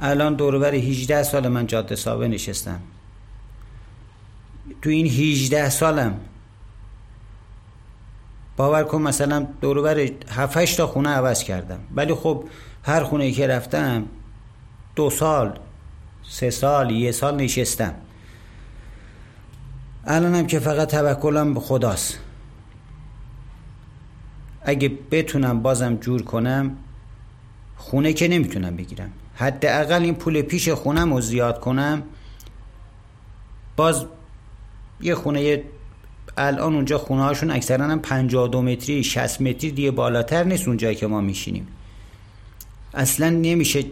الان 0.00 0.34
دوربر 0.34 0.74
18 0.74 1.22
سال 1.22 1.48
من 1.48 1.66
جاده 1.66 1.96
ساوه 1.96 2.26
نشستم. 2.26 2.80
تو 4.82 4.90
این 4.90 5.06
18 5.06 5.70
سالم 5.70 6.20
باور 8.58 8.84
کن 8.84 9.02
مثلا 9.02 9.46
دوربر 9.60 10.08
7 10.30 10.76
تا 10.76 10.86
خونه 10.86 11.08
عوض 11.08 11.42
کردم. 11.42 11.80
ولی 11.94 12.14
خب 12.14 12.44
هر 12.82 13.04
خونه 13.04 13.32
که 13.32 13.46
رفتم 13.46 14.04
دو 14.96 15.10
سال 15.10 15.58
سه 16.22 16.50
سال 16.50 16.90
یه 16.90 17.12
سال 17.12 17.36
نشستم. 17.36 17.94
الانم 20.04 20.46
که 20.46 20.58
فقط 20.58 20.90
توکلم 20.90 21.54
به 21.54 21.60
خداست. 21.60 22.18
اگه 24.62 24.92
بتونم 25.10 25.62
بازم 25.62 25.96
جور 25.96 26.22
کنم 26.22 26.76
خونه 27.76 28.12
که 28.12 28.28
نمی‌تونم 28.28 28.76
بگیرم. 28.76 29.12
حداقل 29.34 30.02
این 30.02 30.14
پول 30.14 30.42
پیش 30.42 30.68
خونم 30.68 31.14
رو 31.14 31.20
زیاد 31.20 31.60
کنم 31.60 32.02
باز 33.76 34.04
یه 35.00 35.14
خونه 35.14 35.62
الان 36.38 36.74
اونجا 36.74 36.98
خونه 36.98 37.22
هاشون 37.22 37.50
اکثرا 37.50 37.84
هم 37.84 37.98
52 37.98 38.62
متری 38.62 39.04
60 39.04 39.40
متری 39.40 39.70
دیگه 39.70 39.90
بالاتر 39.90 40.44
نیست 40.44 40.68
اونجایی 40.68 40.94
که 40.94 41.06
ما 41.06 41.20
میشینیم. 41.20 41.68
اصلا 42.94 43.30
نمیشه 43.30 43.84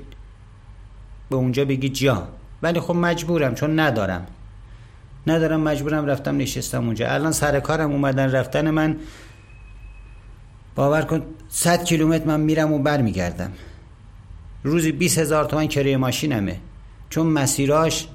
به 1.31 1.37
اونجا 1.37 1.65
بگی 1.65 1.89
جا. 1.89 2.29
ولی 2.63 2.81
خب 2.81 2.95
مجبورم 2.95 3.55
چون 3.55 3.81
ندارم. 3.81 4.27
ندارم 5.27 5.61
مجبورم 5.61 6.07
رفتم 6.07 6.37
نشستم 6.37 6.87
اونجا. 6.87 7.09
الان 7.09 7.33
سر 7.33 7.61
کارم 7.61 7.93
اومدن 7.93 8.33
رفتن 8.33 8.71
من. 8.71 8.97
باور 10.75 11.03
کن 11.03 11.23
100 11.49 11.85
کیلومتر 11.85 12.25
من 12.25 12.41
میرم 12.41 12.73
و 12.73 12.79
برمیگردم. 12.79 13.53
روزی 14.63 14.93
20 14.93 15.19
هزار 15.19 15.45
تومن 15.45 15.67
کرایه 15.67 15.97
ماشینمه. 15.97 16.57
چون 17.11 17.27
مسیراش 17.27 18.07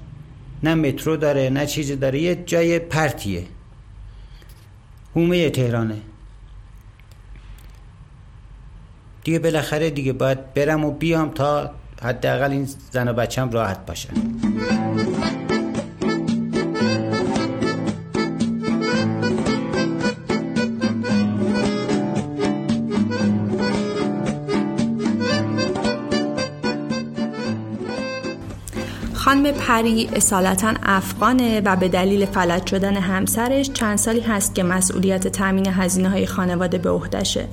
نه 0.62 0.74
مترو 0.74 1.16
داره 1.16 1.50
نه 1.50 1.66
چیزی 1.66 1.96
داره. 1.96 2.20
یه 2.20 2.42
جای 2.46 2.78
پرتیه. 2.78 3.44
هومه 5.16 5.50
تهرانه. 5.50 5.98
دیگه 9.24 9.38
بالاخره 9.38 9.90
دیگه 9.90 10.12
باید 10.12 10.54
برم 10.54 10.84
و 10.84 10.90
بیام 10.90 11.30
تا 11.30 11.70
حداقل 12.02 12.50
این 12.50 12.68
زن 12.90 13.08
و 13.08 13.12
بچم 13.12 13.50
راحت 13.50 13.86
باشن 13.86 14.12
خانم 29.42 29.54
پری 29.54 30.10
اصالتا 30.16 30.74
افغانه 30.82 31.60
و 31.60 31.76
به 31.76 31.88
دلیل 31.88 32.26
فلج 32.26 32.66
شدن 32.66 32.96
همسرش 32.96 33.70
چند 33.70 33.98
سالی 33.98 34.20
هست 34.20 34.54
که 34.54 34.62
مسئولیت 34.62 35.28
تامین 35.28 35.66
هزینه 35.66 36.08
های 36.08 36.26
خانواده 36.26 36.78
به 36.78 36.90
عهدهشه 36.90 37.48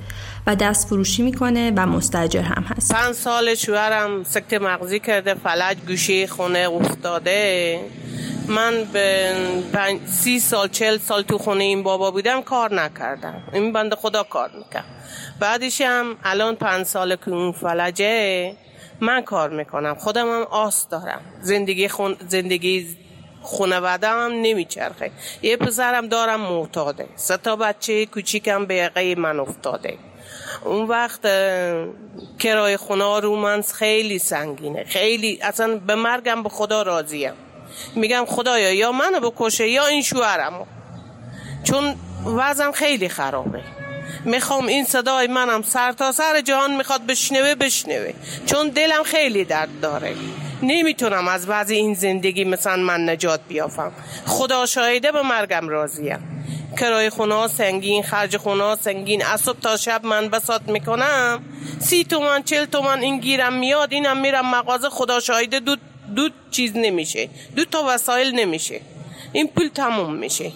و 0.46 0.56
دست 0.56 0.86
فروشی 0.86 1.22
می‌کنه 1.22 1.72
و 1.76 1.86
مستجر 1.86 2.40
هم 2.40 2.62
هست. 2.62 2.94
پنج 2.94 3.14
سال 3.14 3.54
شوهرم 3.54 4.24
سکت 4.24 4.52
مغزی 4.52 5.00
کرده 5.00 5.34
فلج 5.34 5.76
گوشه 5.88 6.26
خونه 6.26 6.58
افتاده. 6.58 7.80
من 8.48 8.72
به 8.92 9.34
سی 10.06 10.40
سال 10.40 10.68
چل 10.68 10.98
سال 10.98 11.22
تو 11.22 11.38
خونه 11.38 11.64
این 11.64 11.82
بابا 11.82 12.10
بودم 12.10 12.42
کار 12.42 12.74
نکردم. 12.74 13.42
این 13.52 13.72
بند 13.72 13.94
خدا 13.94 14.22
کار 14.22 14.50
می‌کرد. 14.58 14.84
بعدش 15.40 15.80
هم 15.80 16.16
الان 16.24 16.54
پنج 16.54 16.86
سال 16.86 17.16
که 17.16 17.30
اون 17.30 17.52
فلجه 17.52 18.52
من 19.00 19.22
کار 19.22 19.50
می‌کنم 19.50 19.94
خودم 19.94 20.28
هم 20.28 20.42
آس 20.50 20.88
دارم. 20.88 21.20
زندگی 21.40 21.88
خون 21.88 22.16
زندگی 22.28 22.96
خانواده 23.42 24.08
هم 24.08 24.32
نمیچرخه. 24.32 25.10
یه 25.42 25.56
پسرم 25.56 26.08
دارم 26.08 26.40
معتاده. 26.40 27.06
سه 27.16 27.36
تا 27.36 27.56
بچه 27.56 28.06
کوچیکم 28.06 28.66
به 28.66 28.74
یقه 28.74 29.14
من 29.14 29.40
افتاده. 29.40 29.98
اون 30.64 30.86
وقت 30.86 31.20
کرای 32.38 32.76
خونه 32.76 33.20
رو 33.20 33.36
من 33.36 33.62
خیلی 33.62 34.18
سنگینه. 34.18 34.84
خیلی 34.84 35.38
اصلا 35.42 35.76
به 35.76 35.94
مرگم 35.94 36.42
به 36.42 36.48
خدا 36.48 36.82
راضیم. 36.82 37.32
میگم 37.94 38.24
خدایا 38.28 38.72
یا 38.72 38.92
منو 38.92 39.30
بکشه 39.30 39.68
یا 39.68 39.86
این 39.86 40.02
شوهرمو. 40.02 40.64
چون 41.64 41.94
وضعم 42.26 42.72
خیلی 42.72 43.08
خرابه. 43.08 43.79
می‌خوام 44.24 44.66
این 44.66 44.84
صدای 44.84 45.26
منم 45.26 45.62
سر 45.62 45.92
تا 45.92 46.12
سر 46.12 46.40
جهان 46.40 46.76
می‌خواد 46.76 47.06
بشنوه 47.06 47.54
بشنوه. 47.54 48.12
چون 48.46 48.68
دلم 48.68 49.02
خیلی 49.02 49.44
درد 49.44 49.80
داره. 49.82 50.14
نمی‌تونم 50.62 51.28
از 51.28 51.48
وضع 51.48 51.74
این 51.74 51.94
زندگی 51.94 52.44
مثلا 52.44 52.76
من 52.76 53.08
نجات 53.08 53.40
بیافم. 53.48 53.92
خدا 54.26 54.66
شاهده 54.66 55.12
به 55.12 55.22
مرگم 55.22 55.68
راضیم. 55.68 56.44
کرای 56.78 57.10
خونه 57.10 57.48
سنگین 57.48 58.02
خرج 58.02 58.36
خونه 58.36 58.76
سنگین. 58.76 59.24
از 59.24 59.40
صبح 59.40 59.60
تا 59.60 59.76
شب 59.76 60.04
من 60.04 60.28
بسات 60.28 60.62
می‌کنم. 60.68 61.44
سی 61.80 62.04
تومن 62.04 62.42
چل 62.42 62.64
تومن 62.64 63.00
این 63.00 63.20
گیرم 63.20 63.52
میاد 63.52 63.92
اینم 63.92 64.20
میرم 64.20 64.50
مغازه. 64.50 64.88
خدا 64.90 65.20
شاهده 65.20 65.60
دو, 65.60 65.76
دو 66.16 66.28
چیز 66.50 66.72
نمیشه. 66.74 67.28
دو 67.56 67.64
تا 67.64 67.84
وسایل 67.88 68.34
نمیشه. 68.34 68.80
این 69.32 69.48
پول 69.48 69.68
تموم 69.68 70.14
میشه. 70.14 70.52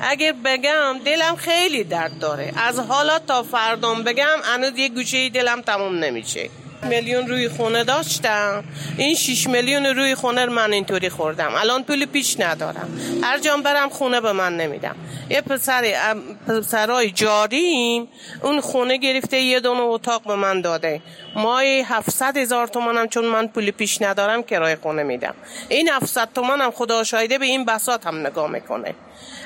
اگر 0.00 0.32
بگم 0.44 0.98
دلم 1.04 1.36
خیلی 1.36 1.84
درد 1.84 2.18
داره. 2.18 2.52
از 2.56 2.78
حالا 2.78 3.18
تا 3.18 3.42
فردام 3.42 4.02
بگم 4.02 4.38
هنوز 4.44 4.78
یه 4.78 4.88
گوشه 4.88 5.28
دلم 5.28 5.62
تموم 5.62 5.98
نمیشه. 5.98 6.50
میلیون 6.82 7.28
روی 7.28 7.48
خونه 7.48 7.84
داشتم. 7.84 8.64
این 8.96 9.14
6 9.14 9.46
میلیون 9.46 9.86
روی 9.86 10.14
خونه 10.14 10.46
من 10.46 10.72
اینطوری 10.72 11.08
خوردم. 11.08 11.54
الان 11.54 11.84
پول 11.84 12.06
پیش 12.06 12.40
ندارم. 12.40 13.00
هر 13.22 13.38
جام 13.38 13.62
برم 13.62 13.88
خونه 13.88 14.20
به 14.20 14.32
من 14.32 14.56
نمیدم 14.56 14.96
یه 15.30 15.40
پسر 15.40 16.14
پسرای 16.48 17.10
جاریم 17.10 18.08
اون 18.42 18.60
خونه 18.60 18.96
گرفته 18.96 19.40
یه 19.40 19.60
دونه 19.60 19.80
اتاق 19.80 20.22
به 20.22 20.34
من 20.36 20.60
داده. 20.60 21.00
مای 21.36 21.80
700 21.80 22.36
هزار 22.36 22.66
تومنم 22.66 23.08
چون 23.08 23.24
من 23.24 23.48
پول 23.48 23.70
پیش 23.70 24.02
ندارم 24.02 24.42
کرای 24.42 24.76
خونه 24.76 25.02
میدم. 25.02 25.34
این 25.68 25.88
700 25.88 26.28
تومنم 26.34 26.70
خدا 26.70 27.04
شایده 27.04 27.38
به 27.38 27.46
این 27.46 27.64
بسات 27.64 28.06
هم 28.06 28.26
نگاه 28.26 28.50
می‌کنه. 28.50 28.94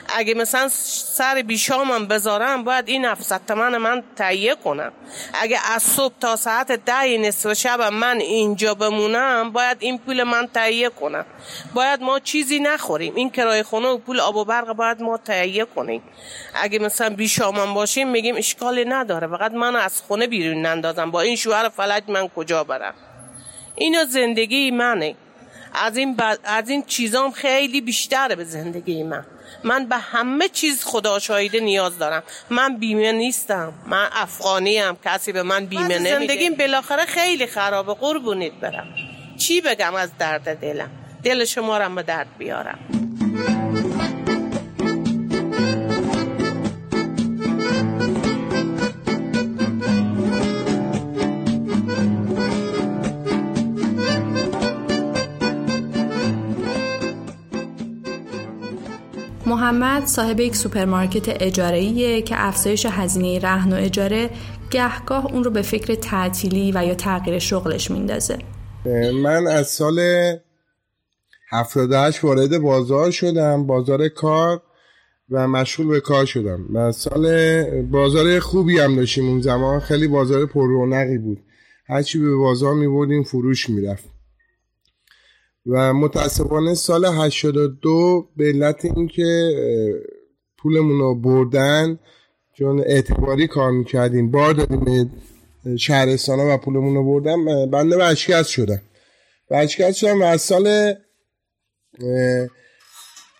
اگه 0.08 0.34
مثلا 0.34 0.68
سر 0.68 1.42
بیشامم 1.42 2.06
بذارم 2.06 2.64
باید 2.64 2.88
این 2.88 3.04
700 3.04 3.40
تومن 3.48 3.76
من 3.76 4.02
تهیه 4.16 4.54
کنم. 4.54 4.92
اگه 5.34 5.58
از 5.72 5.82
صبح 5.82 6.14
تا 6.20 6.36
ساعت 6.36 6.72
ده 6.72 7.18
نصف 7.18 7.52
شب 7.52 7.80
من 7.80 8.16
اینجا 8.16 8.74
بمونم 8.74 9.52
باید 9.52 9.76
این 9.80 9.98
پول 9.98 10.22
من 10.22 10.48
تهیه 10.54 10.88
کنم. 10.88 11.24
باید 11.74 12.02
ما 12.02 12.18
چیزی 12.18 12.60
نخوریم. 12.60 13.14
این 13.14 13.30
کرایه 13.30 13.62
خونه 13.62 13.88
و 13.88 13.98
پول 13.98 14.20
آب 14.20 14.36
و 14.36 14.44
برق 14.44 14.72
باید 14.72 15.02
ما 15.02 15.18
تهیه 15.18 15.64
کنیم. 15.64 16.02
اگه 16.54 16.78
مثلا 16.78 17.10
بیشامم 17.10 17.74
باشیم 17.74 18.08
میگیم 18.08 18.36
اشکالی 18.36 18.84
نداره. 18.84 19.26
فقط 19.26 19.52
من 19.52 19.76
از 19.76 20.00
خونه 20.00 20.26
بیرون 20.26 20.62
نندازم 20.62 21.10
با 21.10 21.20
این 21.20 21.36
شوهر 21.36 21.68
فلج 21.68 22.02
من 22.08 22.28
کجا 22.28 22.64
برم؟ 22.64 22.94
اینو 23.74 24.04
زندگی 24.04 24.70
منه. 24.70 25.14
از 25.74 25.96
این, 25.96 26.16
از 26.44 26.68
این 26.68 26.82
چیزام 26.82 27.30
خیلی 27.30 27.80
بیشتره 27.80 28.34
به 28.34 28.44
زندگی 28.44 29.02
من. 29.02 29.24
من 29.64 29.86
به 29.86 29.96
همه 29.96 30.48
چیز 30.48 30.84
خدا 30.84 31.18
شاهده 31.18 31.60
نیاز 31.60 31.98
دارم. 31.98 32.22
من 32.50 32.76
بیمه 32.76 33.12
نیستم. 33.12 33.72
من 33.86 34.08
افغانی 34.12 34.78
هم 34.78 34.96
کسی 35.04 35.32
به 35.32 35.42
من 35.42 35.66
بیمه 35.66 35.98
نمیده 35.98 36.18
زندگیم 36.18 36.54
بالاخره 36.54 37.04
خیلی 37.06 37.46
خرابه. 37.46 37.94
قربونید 37.94 38.60
برم. 38.60 38.86
چی 39.38 39.60
بگم 39.60 39.94
از 39.94 40.10
درد 40.18 40.60
دلم؟ 40.60 40.90
دل 41.24 41.44
شما 41.44 41.78
رو 41.78 41.94
به 41.94 42.02
درد 42.02 42.28
بیارم. 42.38 42.78
محمد 59.46 60.06
صاحب 60.06 60.40
یک 60.40 60.56
سوپرمارکت 60.56 61.42
اجاره‌ایه 61.42 62.22
که 62.22 62.34
افزایش 62.38 62.86
هزینه 62.86 63.38
رهن 63.38 63.72
و 63.72 63.76
اجاره 63.76 64.30
گهگاه 64.70 65.26
اون 65.26 65.44
رو 65.44 65.50
به 65.50 65.62
فکر 65.62 65.94
تعطیلی 65.94 66.72
و 66.74 66.84
یا 66.84 66.94
تغییر 66.94 67.38
شغلش 67.38 67.90
میندازه. 67.90 68.38
من 69.22 69.46
از 69.46 69.66
سال 69.66 70.00
78 71.50 72.24
وارد 72.24 72.58
بازار 72.58 73.10
شدم 73.10 73.66
بازار 73.66 74.08
کار 74.08 74.62
و 75.30 75.48
مشغول 75.48 75.86
به 75.86 76.00
کار 76.00 76.24
شدم. 76.24 76.66
و 76.74 76.92
سال 76.92 77.64
بازار 77.82 78.40
خوبی 78.40 78.78
هم 78.78 78.96
داشتیم 78.96 79.28
اون 79.28 79.40
زمان 79.40 79.80
خیلی 79.80 80.08
بازار 80.08 80.46
پر 80.46 80.66
رونقی 80.66 81.18
بود. 81.18 81.38
هرچی 81.88 82.18
به 82.18 82.36
بازار 82.36 82.74
می 82.74 83.24
فروش 83.24 83.70
می‌رفت 83.70 84.04
و 85.66 85.94
متاسفانه 85.94 86.74
سال 86.74 87.04
82 87.04 88.28
به 88.36 88.44
علت 88.44 88.84
اینکه 88.84 89.50
پولمون 90.58 90.98
رو 90.98 91.14
بردن 91.14 91.98
چون 92.58 92.80
اعتباری 92.80 93.46
کار 93.46 93.70
می‌کردیم 93.70 94.30
بار 94.30 94.52
دادیم 94.52 95.12
شهرستان 95.78 96.38
و 96.38 96.56
پولمون 96.56 96.94
رو 96.94 97.04
بردن 97.04 97.70
بنده 97.70 97.96
ورشکست 97.96 98.48
شدم 98.48 98.82
ورشکست 99.50 99.96
شدم 99.96 100.22
و 100.22 100.24
از 100.24 100.40
سال 100.40 100.94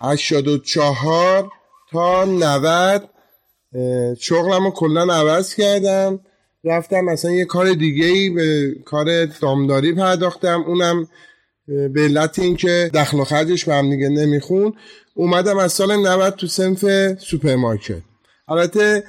84 0.00 1.50
تا 1.90 2.24
90 2.24 3.08
شغلم 4.18 4.64
رو 4.64 4.70
کلا 4.70 5.14
عوض 5.14 5.54
کردم. 5.54 6.20
رفتم 6.64 7.00
مثلا 7.00 7.30
یه 7.30 7.44
کار 7.44 7.72
دیگه 7.72 8.06
ای 8.06 8.30
به 8.30 8.74
کار 8.84 9.24
دامداری 9.24 9.92
پرداختم. 9.94 10.64
اونم 10.66 11.08
به 11.66 12.00
علت 12.00 12.38
اینکه 12.38 12.90
دخل 12.94 13.20
و 13.20 13.24
خرجش 13.24 13.64
به 13.64 13.74
هم 13.74 13.90
دیگه 13.90 14.08
نمیخوند 14.08 14.72
اومدم 15.14 15.58
از 15.58 15.72
سال 15.72 15.96
90 15.96 16.34
تو 16.36 16.46
صنف 16.46 16.84
سوپرمارکت. 17.18 18.02
البته 18.48 19.04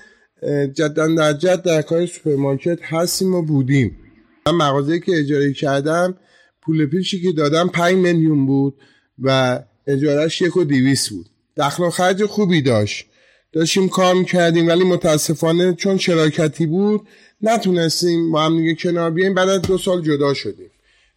جدا 0.74 1.08
در 1.08 1.34
جد 1.34 1.62
در 1.62 1.82
کار 1.82 2.06
سوپرمارکت 2.06 2.80
هستیم 2.82 3.36
و 3.36 3.42
بودیم. 3.42 3.98
من 4.46 4.52
مغازه 4.52 5.00
که 5.00 5.20
اجاره 5.20 5.54
کردم 5.54 6.18
پول 6.62 6.86
پیشی 6.86 7.22
که 7.22 7.32
دادم 7.32 7.68
5 7.68 7.96
میلیون 7.96 8.46
بود 8.46 8.76
و 9.20 9.60
اجارش 9.88 10.42
یک 10.42 10.58
و 10.58 10.63
دویست 10.63 11.10
بود. 11.10 11.26
دخل 11.58 11.84
و 11.84 11.89
خرج 11.89 12.26
خوبی 12.26 12.62
داشت. 12.62 13.06
داشتیم 13.52 13.89
کار 13.89 14.13
می‌کردیم 14.16 14.68
ولی 14.68 14.84
متاسفانه 14.84 15.74
چون 15.74 15.98
شراکتی 15.98 16.66
بود 16.66 17.08
نتونستیم 17.42 18.32
با 18.32 18.44
هم 18.44 18.58
دیگه 18.58 18.76
کنار 18.76 19.12
بیاییم 19.12 19.34
بعد 19.34 19.50
از 19.50 19.62
دو 19.62 19.78
سال 19.78 20.02
جدا 20.02 20.34
شدیم. 20.34 20.70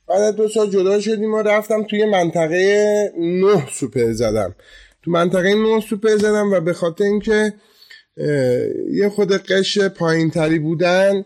بعد 0.09 0.37
دو 0.37 0.49
سال 0.49 0.71
جدا 0.71 1.01
شدیم 1.01 1.35
و 1.35 1.43
رفتم 1.43 1.83
توی 1.83 2.05
منطقه 2.05 3.13
نه 3.19 3.67
سوپر 3.73 4.13
زدم. 4.13 4.55
تو 5.03 5.11
منطقه 5.11 5.55
نه 5.55 5.81
سوپر 5.81 6.17
زدم 6.17 6.53
و 6.53 6.61
به 6.61 6.73
خاطر 6.73 7.05
اینکه 7.05 7.55
یه 8.93 9.09
خود 9.09 9.33
قش 9.33 9.79
پایین 9.79 10.31
تری 10.31 10.59
بودن 10.59 11.25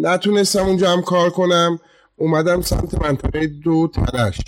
نتونستم 0.00 0.66
اونجا 0.66 0.90
هم 0.90 1.02
کار 1.02 1.30
کنم. 1.30 1.78
اومدم 2.16 2.60
سمت 2.60 3.02
منطقه 3.02 3.46
دو 3.46 3.90
ترش. 3.94 4.38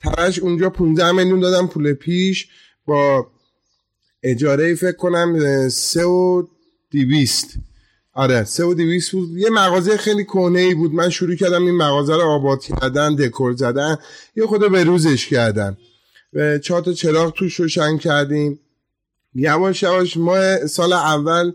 ترش 0.00 0.38
اونجا 0.38 0.70
15 0.70 1.12
میلیون 1.12 1.40
دادم 1.40 1.66
پول 1.66 1.92
پیش. 1.92 2.48
با 2.86 3.26
اجاره 4.22 4.74
فکر 4.74 4.96
کنم 4.96 5.68
سه 5.68 6.04
و 6.04 6.42
دیویست 6.90 7.54
آره 8.14 8.44
سه 8.44 8.64
و 8.64 8.74
دیویس 8.74 9.10
بود 9.10 9.36
یه 9.36 9.50
مغازه 9.50 9.96
خیلی 9.96 10.24
کهنه 10.24 10.60
ای 10.60 10.74
بود. 10.74 10.94
من 10.94 11.10
شروع 11.10 11.34
کردم 11.34 11.66
این 11.66 11.76
مغازه 11.76 12.14
رو 12.14 12.22
آباد 12.22 12.60
کردن 12.60 13.14
دکور 13.14 13.52
زدن. 13.52 13.96
یه 14.36 14.46
خود 14.46 14.72
به 14.72 14.84
روزش 14.84 15.28
کردم. 15.28 15.76
و 16.32 16.58
چهار 16.58 16.82
تا 16.82 16.92
چراغ 16.92 17.32
توش 17.32 17.54
روشن 17.54 17.98
کردیم. 17.98 18.60
یواش 19.34 19.82
یواش 19.82 20.16
ما 20.16 20.66
سال 20.66 20.92
اول 20.92 21.52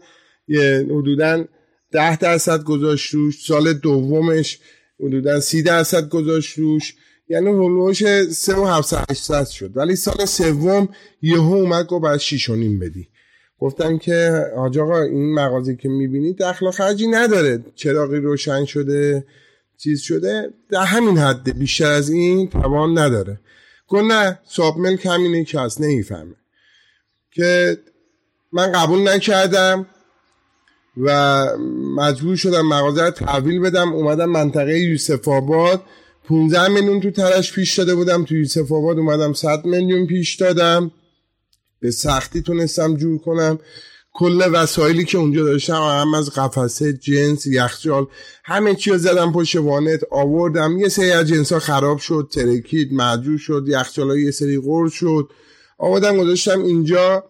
یه 0.47 0.87
حدودا 0.89 1.45
ده 1.91 2.17
درصد 2.17 2.63
گذاشت 2.63 3.13
روش. 3.13 3.45
سال 3.45 3.73
دومش 3.73 4.59
حدودا 4.99 5.39
سی 5.39 5.63
درصد 5.63 6.09
گذاشت 6.09 6.57
روش. 6.57 6.95
یعنی 7.29 7.47
هلوش 7.47 8.03
سه 8.29 8.55
و 8.55 8.65
هفت 8.65 9.49
شد. 9.51 9.71
ولی 9.77 9.95
سال 9.95 10.25
سوم 10.25 10.89
یهو 11.21 11.53
اومد 11.53 11.85
گفت 11.85 12.03
بعد 12.03 12.17
شیش 12.17 12.49
و 12.49 12.55
نیم 12.55 12.79
بدی. 12.79 13.07
گفتم 13.59 13.97
که 13.97 14.45
آج 14.57 14.79
آقا 14.79 15.01
این 15.01 15.33
مغازه 15.33 15.75
که 15.75 15.89
می‌بینید 15.89 16.37
دخل 16.37 16.71
خرجی 16.71 17.07
نداره. 17.07 17.63
چراغی 17.75 18.17
روشن 18.17 18.65
شده 18.65 19.25
چیز 19.77 20.01
شده 20.01 20.53
در 20.69 20.83
همین 20.83 21.17
حد 21.17 21.59
بیشتر 21.59 21.91
از 21.91 22.09
این 22.09 22.49
توان 22.49 22.97
نداره. 22.97 23.39
گفت 23.87 24.03
نه 24.03 24.39
ساب 24.49 24.77
ملک 24.77 25.05
همینه 25.05 25.43
که 25.43 25.59
هست 25.59 25.81
نمی‌فهمه. 25.81 26.35
که 27.31 27.77
من 28.51 28.71
قبول 28.71 29.07
نکردم 29.07 29.85
و 30.97 31.45
مجبور 31.95 32.35
شدم 32.35 32.67
مغازه 32.67 33.03
رو 33.03 33.11
تحویل 33.11 33.59
بدم. 33.59 33.93
اومدم 33.93 34.29
منطقه 34.29 34.79
یوسف 34.79 35.27
آباد. 35.27 35.81
15 36.23 36.67
میلیون 36.67 36.99
تو 36.99 37.11
ترش 37.11 37.53
پیش 37.53 37.79
داده 37.79 37.95
بودم. 37.95 38.25
تو 38.25 38.35
یوسف 38.35 38.71
آباد 38.71 38.97
اومدم 38.97 39.33
100 39.33 39.65
میلیون 39.65 40.07
پیش 40.07 40.35
دادم. 40.35 40.91
به 41.79 41.91
سختی 41.91 42.41
تونستم 42.41 42.95
جور 42.95 43.17
کنم. 43.17 43.59
کل 44.13 44.49
وسایلی 44.53 45.05
که 45.05 45.17
اونجا 45.17 45.45
داشتم 45.45 45.73
هم 45.73 46.13
از 46.13 46.29
قفسه 46.29 46.93
جنس 46.93 47.47
یخچال 47.47 48.07
همه 48.43 48.75
چی 48.75 48.97
زدم 48.97 49.31
پشت 49.31 49.55
وانت 49.55 49.99
آوردم. 50.11 50.79
یه 50.79 50.89
سری 50.89 51.11
از 51.11 51.27
جنس 51.27 51.53
ها 51.53 51.59
خراب 51.59 51.97
شد 51.97 52.29
ترکید 52.31 52.93
مجور 52.93 53.37
شد 53.37 53.65
یخچال 53.67 54.19
یه 54.19 54.31
سری 54.31 54.57
غور 54.57 54.89
شد. 54.89 55.29
آوردم 55.77 56.17
گذاشتم 56.17 56.63
اینجا. 56.63 57.23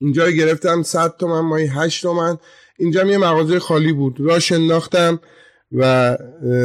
اینجا 0.00 0.30
گرفتم 0.30 0.82
100 0.82 1.16
تومن 1.16 1.40
مایی 1.40 1.66
8 1.66 2.02
تومن. 2.02 2.38
اینجا 2.78 3.04
یه 3.04 3.18
مغازه 3.18 3.58
خالی 3.58 3.92
بود. 3.92 4.16
راش 4.20 4.52
انداختم 4.52 5.20
و 5.72 6.16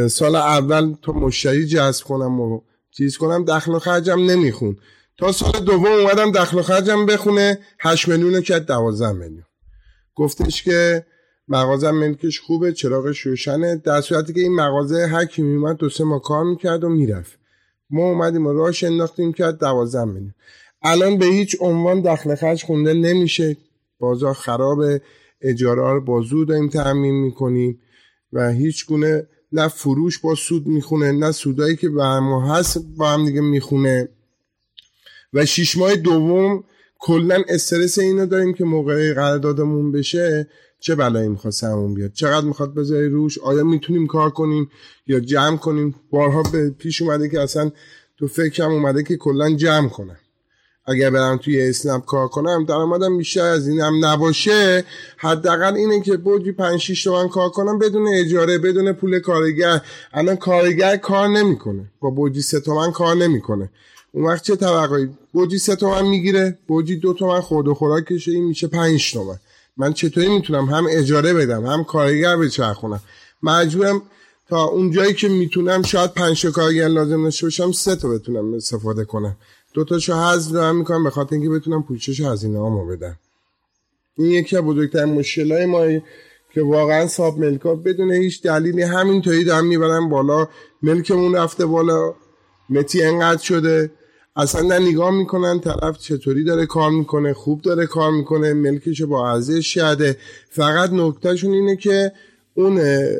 سال 0.10 0.36
اول 0.36 0.94
تو 1.02 1.14
مشتری 1.14 1.66
جذب 1.66 2.06
کنم 2.06 2.40
و 2.40 2.62
چیز 2.92 3.18
کنم. 3.18 3.46
دخل 3.46 3.72
و 3.72 3.80
خرجم 3.80 4.20
نمیخون. 4.20 4.78
تا 5.18 5.32
سال 5.32 5.52
دوم 5.52 5.86
اومدم 5.86 6.32
دخل 6.32 6.58
و 6.58 6.62
خرجم 6.62 7.06
بخونه 7.06 7.60
8 7.80 8.08
میلیون 8.08 8.42
که 8.42 8.60
12 8.60 9.12
میلیون. 9.12 9.44
گفتش 10.16 10.64
که 10.64 11.06
مغازه 11.48 11.92
ملکش 11.92 12.40
خوبه 12.40 12.72
چراغش 12.72 13.20
روشنه. 13.20 13.76
در 13.76 14.02
صورتی 14.02 14.34
که 14.34 14.40
این 14.40 14.56
مغازه 14.56 15.08
هر 15.08 15.26
کی 15.26 15.42
میومد 15.42 15.78
دو 15.78 15.90
سه 15.90 16.04
ما 16.04 16.20
کار 16.20 16.44
می‌کرد 16.44 16.84
و 16.84 16.90
می‌رفت. 16.90 17.40
ما 17.90 18.04
اومدیم 18.04 18.48
و 18.48 18.54
راش 18.54 18.84
انداختیم 18.84 19.34
که 19.34 19.52
12 19.52 20.06
میلیون. 20.06 20.34
الان 20.82 21.18
به 21.18 21.26
هیچ 21.26 21.58
عنوان 21.60 22.02
دخل 22.02 22.36
خرج 22.36 22.64
خونده 22.64 22.94
نمیشه. 22.94 23.58
بازار 24.00 24.34
خراب 24.34 24.84
اجاره 25.42 25.82
رو 25.82 26.02
با 26.02 26.22
زود 26.22 26.48
داریم 26.48 26.70
تعمین 26.70 27.16
می‌کنیم 27.16 27.80
و 28.34 28.50
هیچ 28.50 28.86
گونه 28.86 29.28
نه 29.52 29.68
فروش 29.68 30.20
با 30.20 30.36
سود 30.36 30.68
می‌خونه 30.68 31.12
نه 31.12 31.32
سودایی 31.32 31.76
که 31.76 31.90
به 31.90 32.20
ما 32.20 32.56
هست 32.56 32.78
با 32.98 33.10
هم 33.10 33.26
دیگه 33.26 33.42
می‌خونه. 33.42 34.10
و 35.34 35.46
شیش 35.46 35.78
ماه 35.78 35.96
دوم 35.96 36.64
کلا 37.00 37.44
استرس 37.48 38.00
اینو 38.00 38.26
داریم 38.26 38.54
که 38.54 38.64
موقع 38.64 39.14
قراردادمون 39.14 39.92
بشه 39.92 40.48
چه 40.80 40.96
بلایی 40.96 41.30
می‌خواد 41.30 41.54
سرمون 41.54 41.94
بیاد؟ 41.94 42.12
چقدر 42.14 42.46
می‌خواد 42.46 42.74
بذاری 42.74 43.10
روش؟ 43.10 43.38
آیا 43.38 43.64
می‌تونیم 43.64 44.08
کار 44.08 44.30
کنیم 44.30 44.70
یا 45.08 45.20
جمع 45.20 45.58
کنیم؟ 45.58 45.96
بارها 46.12 46.44
به 46.44 46.70
پیش 46.70 47.02
اومده 47.02 47.30
که 47.30 47.42
اصلا 47.42 47.72
تو 48.18 48.28
فکرم 48.28 48.72
اومده 48.72 49.04
که 49.04 49.18
کلا 49.18 49.56
جمع 49.56 49.90
کنم. 49.90 50.18
اگر 50.86 51.10
برم 51.10 51.38
توی 51.38 51.70
اسنپ 51.70 52.06
کار 52.06 52.28
کنم 52.28 52.66
درآمدم 52.66 53.18
بیشتر 53.18 53.46
از 53.46 53.68
این 53.68 53.82
هم 53.82 54.06
نباشه. 54.06 54.84
حداقل 55.18 55.76
اینه 55.76 56.02
که 56.02 56.18
بوجی 56.18 56.52
5 56.52 56.80
6 56.80 57.04
تومن 57.04 57.28
کار 57.28 57.50
کنم 57.50 57.80
بدون 57.80 58.08
اجاره 58.08 58.58
بدون 58.58 58.94
پول 58.94 59.20
کارگر. 59.20 59.82
الان 60.14 60.36
کارگر 60.36 60.98
کار 60.98 61.28
نمی‌کنه. 61.28 61.92
با 62.00 62.10
بوجی 62.10 62.42
3 62.42 62.60
تومن 62.60 62.92
کار 62.92 63.16
نمی‌کنه. 63.16 63.70
اون 64.16 64.26
وقت 64.26 64.44
چه 64.44 64.56
توقعی؟ 64.56 65.10
بوجی 65.32 65.58
سه 65.58 65.76
تومن 65.76 66.06
می‌گیره. 66.06 66.58
بوجی 66.68 66.96
دو 66.96 67.14
تومن 67.14 67.42
خورد 67.42 67.68
و 67.68 67.74
خوراکشه 67.74 68.32
این 68.32 68.46
میشه 68.46 68.68
پنج 68.68 69.14
تومن. 69.14 69.40
من 69.78 69.94
چطوری 69.94 70.30
می‌تونم 70.30 70.66
هم 70.66 70.86
اجاره 70.90 71.34
بدم 71.34 71.66
هم 71.66 71.84
کارگر 71.84 72.38
بچرخونم؟ 72.38 73.02
مجبورم 73.44 74.02
تا 74.50 74.64
اون 74.64 74.92
جایی 74.92 75.14
که 75.14 75.30
می‌تونم 75.30 75.82
شاید 75.82 76.14
پنج 76.14 76.46
کارگر 76.46 76.88
لازم 76.88 77.24
داشته 77.24 77.46
باشم 77.46 77.72
سه 77.72 77.96
تا 77.96 78.10
بتونم 78.10 78.54
استفاده 78.54 79.06
کنم. 79.06 79.36
دو 79.74 79.84
تاشو 79.84 80.14
حذف 80.14 80.52
دارم 80.52 80.76
می‌کنم 80.76 81.04
به 81.04 81.10
خاطر 81.10 81.36
اینکه 81.36 81.50
بتونم 81.50 81.84
پوشش 81.84 82.22
هزینه 82.22 82.60
هامو 82.60 82.86
بدم. 82.86 83.20
این 84.18 84.32
یکی 84.32 84.58
از 84.58 84.64
بزرگترین 84.64 85.14
مشکلای 85.14 85.66
ما 85.66 85.86
که 86.54 86.62
واقعا 86.62 87.08
صاحب 87.08 87.38
ملکا 87.38 87.76
بدون 87.76 88.12
هیچ 88.12 88.42
دلیلی 88.44 88.82
همینطوری 88.82 89.44
دارم 89.44 89.66
می‌برم 89.66 90.10
بالا. 90.10 90.48
ملکمون 90.82 91.36
رفته 91.36 91.66
بالا. 91.66 92.14
متی 92.70 93.04
انقدر 93.04 93.42
شده. 93.42 93.92
اصلا 94.36 94.62
نه 94.62 94.90
نگاه 94.90 95.12
می‌کنن 95.12 95.60
طرف 95.60 95.98
چطوری 95.98 96.44
داره 96.44 96.66
کار 96.66 96.92
می‌کنه 96.92 97.34
خوب 97.34 97.62
داره 97.62 97.86
کار 97.86 98.12
می‌کنه 98.12 98.54
ملکش 98.54 99.02
با 99.02 99.32
ارزش 99.32 99.74
شده 99.74 100.18
فقط 100.50 100.90
نکتهشون 100.94 101.54
اینه 101.54 101.76
که 101.76 102.12
اون 102.54 102.78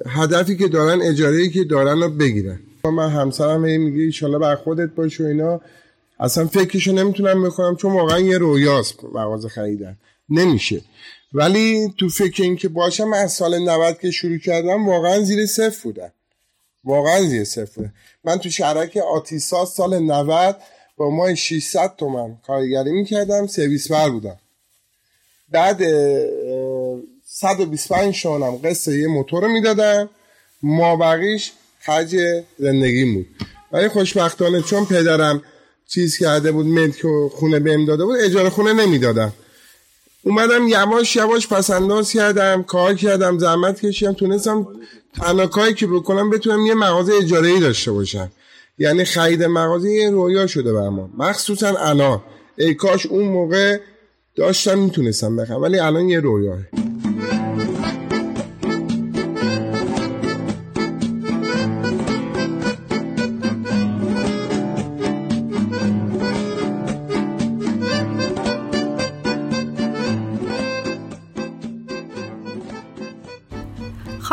هدفی 0.08 0.58
که 0.58 0.68
دارن 0.68 1.02
اجاره 1.02 1.50
که 1.50 1.64
دارن 1.64 2.04
رو 2.04 2.10
بگیرن. 2.10 2.60
من 2.86 3.10
همسرم 3.10 3.62
میگه 3.62 4.02
ایشالا 4.02 4.40
بر 4.40 4.56
خودت 4.56 4.90
باش 4.90 5.22
و 5.22 5.24
اینا. 5.24 5.62
اصلا 6.20 6.48
فکرشو 6.48 6.92
نمی‌تونم 6.92 7.44
بکنم 7.44 7.76
چون 7.76 7.94
واقعا 7.94 8.20
یه 8.20 8.38
رویاست 8.38 9.04
مغازه 9.04 9.50
خریدن. 9.50 9.98
نمیشه. 10.30 10.82
ولی 11.34 11.94
تو 11.98 12.10
فکر 12.10 12.44
این 12.44 12.56
که 12.56 12.68
باشم 12.68 13.14
از 13.14 13.32
سال 13.32 13.60
90 13.60 14.00
که 14.00 14.12
شروع 14.12 14.38
کردم 14.38 14.90
واقعا 14.90 15.20
زیر 15.20 15.46
صفر 15.46 15.84
بودم. 15.84 16.12
واقعا 16.84 17.22
زیر 17.22 17.44
صفر 17.44 17.90
من 18.24 18.38
تو 18.38 18.50
شرک 18.50 18.98
آتیسا 18.98 19.66
سال 19.66 20.00
90 20.00 20.58
با 20.98 21.10
ما 21.10 21.36
600 21.36 21.96
تومن 21.98 22.38
کارگری 22.48 22.92
می‌کردم 22.92 23.48
سرویس 23.48 23.92
بر 23.92 24.10
بودم. 24.10 24.38
بعد 25.50 25.82
125 27.26 28.16
شانم 28.16 28.56
قصه 28.56 29.00
یه 29.00 29.08
موتور 29.08 29.44
رو 29.44 29.50
می‌دادم 29.50 30.10
ما 30.64 30.96
بقیش 30.96 31.52
خرج 31.80 32.16
زندگی 32.60 33.14
بود. 33.14 33.26
ولی 33.72 33.88
خوشبختانه 33.88 34.62
چون 34.62 34.86
پدرم 34.86 35.42
چیز 35.88 36.18
کرده 36.18 36.52
بود 36.52 36.66
ملک 36.66 37.06
و 37.06 37.30
خونه 37.30 37.60
بهم 37.60 37.86
داده 37.86 38.06
بود 38.06 38.20
اجاره 38.20 38.50
خونه 38.50 38.74
نمی‌دادم 38.74 39.34
اومدم 40.24 40.68
یواش 40.68 41.16
یواش 41.16 41.48
پسنداز 41.48 42.12
کردم 42.12 42.64
کار 42.64 42.96
کردم 42.96 43.38
زحمت 43.40 43.86
کشیدم 43.86 44.14
تونستم 44.14 44.68
تنها 45.16 45.72
که 45.72 45.88
بکنم 45.88 46.30
بتونم 46.30 46.66
یه 46.66 46.74
مغازه 46.74 47.14
اجاره 47.14 47.48
ای 47.48 47.60
داشته 47.60 47.92
باشم. 47.92 48.32
یعنی 48.78 49.04
خرید 49.06 49.44
مغازه 49.44 49.90
یه 49.90 50.10
رویا 50.10 50.48
شده 50.48 50.74
بر 50.74 50.90
ما. 50.90 51.10
مخصوصا 51.18 51.74
الان. 51.78 52.22
ای 52.58 52.74
کاش 52.74 53.06
اون 53.06 53.24
موقع 53.26 53.78
داشتم 54.36 54.80
می‌تونستم 54.80 55.36
بخرم 55.36 55.62
ولی 55.62 55.80
الان 55.80 56.10
یه 56.10 56.20
رویاه 56.20 56.60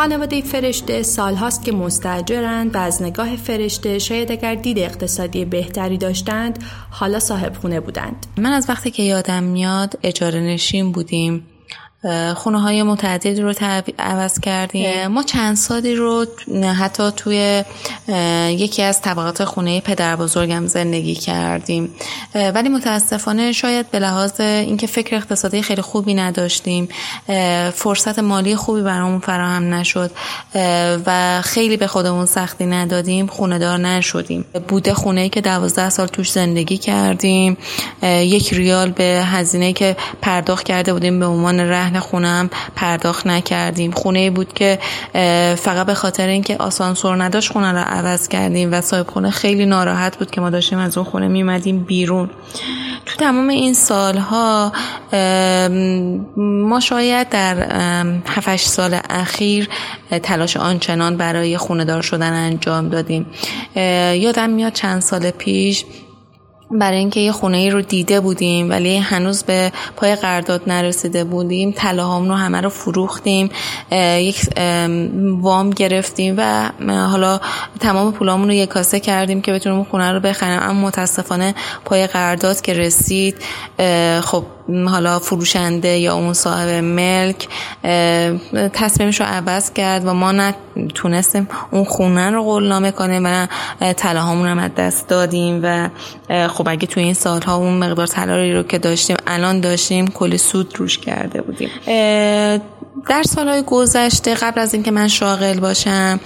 خانواده 0.01 0.41
فرشته 0.41 1.03
سالهاست 1.03 1.65
که 1.65 1.71
مستجرند 1.71 2.75
و 2.75 2.77
از 2.77 3.01
نگاه 3.01 3.35
فرشته 3.35 3.99
شاید 3.99 4.31
اگر 4.31 4.55
دید 4.55 4.79
اقتصادی 4.79 5.45
بهتری 5.45 5.97
داشتند 5.97 6.63
حالا 6.91 7.19
صاحب 7.19 7.53
خونه 7.57 7.79
بودند. 7.79 8.25
من 8.37 8.51
از 8.51 8.69
وقتی 8.69 8.91
که 8.91 9.03
یادم 9.03 9.43
میاد 9.43 9.99
اجاره 10.03 10.39
نشین 10.39 10.91
بودیم. 10.91 11.47
خونه 12.35 12.61
های 12.61 12.83
متعددی 12.83 13.41
رو 13.41 13.53
عوض 13.99 14.39
کردیم. 14.39 15.07
ما 15.07 15.23
چند 15.23 15.55
سالی 15.55 15.95
رو 15.95 16.25
حتی 16.79 17.11
توی 17.11 17.63
یکی 18.49 18.83
از 18.83 19.01
طبقات 19.01 19.43
خونه 19.43 19.81
پدر 19.81 20.15
بزرگم 20.15 20.67
زندگی 20.67 21.15
کردیم. 21.15 21.95
ولی 22.35 22.69
متاسفانه 22.69 23.51
شاید 23.51 23.91
به 23.91 23.99
لحاظ 23.99 24.39
اینکه 24.39 24.87
فکر 24.87 25.15
اقتصادی 25.15 25.61
خیلی 25.61 25.81
خوبی 25.81 26.13
نداشتیم 26.13 26.89
فرصت 27.73 28.19
مالی 28.19 28.55
خوبی 28.55 28.81
برامون 28.81 29.19
فراهم 29.19 29.73
نشد 29.73 30.11
و 31.05 31.41
خیلی 31.41 31.77
به 31.77 31.87
خودمون 31.87 32.25
سختی 32.25 32.65
ندادیم 32.65 33.27
خونه 33.27 33.59
دار 33.59 33.77
نشدیم. 33.77 34.45
بوده 34.67 34.93
خونه 34.93 35.21
ای 35.21 35.29
که 35.29 35.41
دوازده 35.41 35.89
سال 35.89 36.07
توش 36.07 36.31
زندگی 36.31 36.77
کردیم 36.77 37.57
یک 38.03 38.53
ریال 38.53 38.91
به 38.91 39.23
هزینه 39.25 39.73
که 39.73 39.97
پرداخت 40.21 40.65
کرده 40.65 40.93
بودیم 40.93 41.19
به 41.19 41.25
عنوان 41.25 41.59
ره 41.59 41.90
اهل 41.91 41.99
خونم 41.99 42.49
پرداخت 42.75 43.27
نکردیم. 43.27 43.91
خونه 43.91 44.29
بود 44.29 44.53
که 44.53 44.79
فقط 45.55 45.85
به 45.85 45.93
خاطر 45.93 46.27
اینکه 46.27 46.57
آسانسور 46.57 47.23
نداشت 47.23 47.51
خونه 47.51 47.71
رو 47.71 47.77
عوض 47.77 48.27
کردیم 48.27 48.73
و 48.73 48.81
صاحب 48.81 49.07
خونه 49.07 49.29
خیلی 49.29 49.65
ناراحت 49.65 50.17
بود 50.17 50.31
که 50.31 50.41
ما 50.41 50.49
داشتیم 50.49 50.77
از 50.77 50.97
اون 50.97 51.07
خونه 51.09 51.27
میمدیم 51.27 51.83
بیرون. 51.83 52.29
تو 53.05 53.15
تمام 53.15 53.47
این 53.49 53.73
سالها 53.73 54.71
ما 56.37 56.79
شاید 56.79 57.29
در 57.29 57.67
7 58.27 58.57
سال 58.57 58.99
اخیر 59.09 59.69
تلاش 60.23 60.57
آنچنان 60.57 61.17
برای 61.17 61.57
خونه 61.57 61.85
دار 61.85 62.01
شدن 62.01 62.33
انجام 62.33 62.89
دادیم. 62.89 63.25
یادم 64.15 64.49
میاد 64.49 64.73
چند 64.73 65.01
سال 65.01 65.31
پیش 65.31 65.85
برای 66.79 66.97
اینکه 66.97 67.19
یه 67.19 67.31
خونه 67.31 67.57
ای 67.57 67.69
رو 67.69 67.81
دیده 67.81 68.19
بودیم 68.19 68.69
ولی 68.69 68.97
هنوز 68.97 69.43
به 69.43 69.71
پای 69.95 70.15
قرارداد 70.15 70.61
نرسیده 70.67 71.23
بودیم. 71.23 71.71
طلاهام 71.71 72.29
رو 72.29 72.35
همه 72.35 72.61
رو 72.61 72.69
فروختیم 72.69 73.49
یک 74.19 74.45
وام 75.41 75.69
گرفتیم 75.69 76.35
و 76.37 76.71
حالا 76.87 77.39
تمام 77.79 78.11
پولامون 78.11 78.47
رو 78.47 78.53
یک 78.53 78.69
کاسه 78.69 78.99
کردیم 78.99 79.41
که 79.41 79.53
بتونیم 79.53 79.83
خونه 79.83 80.11
رو 80.11 80.19
بخریم. 80.19 80.59
اما 80.61 80.87
متاسفانه 80.87 81.55
پای 81.85 82.07
قرارداد 82.07 82.61
که 82.61 82.73
رسید 82.73 83.35
خب 84.21 84.43
حالا 84.87 85.19
فروشنده 85.19 85.97
یا 85.97 86.15
اون 86.15 86.33
صاحب 86.33 86.69
ملک 86.69 87.47
تصمیمش 88.73 89.19
رو 89.19 89.25
عوض 89.25 89.73
کرد 89.73 90.05
و 90.05 90.13
ما 90.13 90.31
نتونستیم 90.31 91.47
اون 91.71 91.83
خونه 91.83 92.31
رو 92.31 92.43
قولنامه 92.43 92.91
کنیم 92.91 93.25
و 93.25 93.47
طلاهامون 93.93 94.47
هم 94.47 94.59
از 94.59 94.75
دست 94.75 95.07
دادیم 95.07 95.59
و 95.63 95.89
خب 96.47 96.67
اگه 96.69 96.87
توی 96.87 97.03
این 97.03 97.13
سالها 97.13 97.55
اون 97.55 97.73
مقدار 97.73 98.07
طلا 98.07 98.35
رو 98.35 98.63
که 98.63 98.77
داشتیم 98.77 99.17
الان 99.27 99.59
داشتیم 99.59 100.07
کلی 100.07 100.37
سود 100.37 100.73
روش 100.77 100.97
کرده 100.97 101.41
بودیم. 101.41 101.69
در 103.09 103.23
سالهای 103.23 103.61
گذشته 103.61 104.33
قبل 104.33 104.61
از 104.61 104.73
اینکه 104.73 104.91
من 104.91 105.07
شاغل 105.07 105.59
باشم 105.59 106.19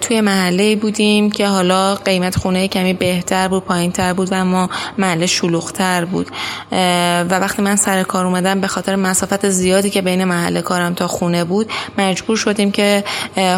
توی 0.00 0.20
محله 0.20 0.76
بودیم 0.76 1.30
که 1.30 1.46
حالا 1.46 1.94
قیمت 1.94 2.36
خونه 2.36 2.68
کمی 2.68 2.92
بهتر 2.92 3.48
بود 3.48 3.64
پایین 3.64 3.92
تر 3.92 4.12
بود 4.12 4.28
و 4.30 4.44
ما 4.44 4.70
محله 4.98 5.26
شلوغتر 5.26 6.04
بود. 6.04 6.30
و 6.72 7.28
وقتی 7.28 7.62
من 7.62 7.76
سر 7.76 8.02
کار 8.02 8.26
اومدم 8.26 8.60
به 8.60 8.66
خاطر 8.66 8.96
مسافت 8.96 9.48
زیادی 9.48 9.90
که 9.90 10.02
بین 10.02 10.24
محله 10.24 10.62
کارم 10.62 10.94
تا 10.94 11.06
خونه 11.06 11.44
بود 11.44 11.70
مجبور 11.98 12.36
شدیم 12.36 12.70
که 12.70 13.04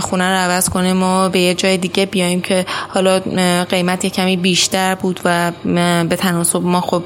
خونه 0.00 0.28
رو 0.28 0.36
عوض 0.36 0.68
کنیم 0.68 1.02
و 1.02 1.28
به 1.28 1.40
یه 1.40 1.54
جای 1.54 1.76
دیگه 1.76 2.06
بیایم 2.06 2.40
که 2.40 2.66
حالا 2.88 3.20
قیمت 3.68 4.06
کمی 4.06 4.36
بیشتر 4.36 4.94
بود 4.94 5.20
و 5.24 5.52
به 6.08 6.16
تناسب 6.18 6.62
ما 6.62 6.80
خب 6.80 7.02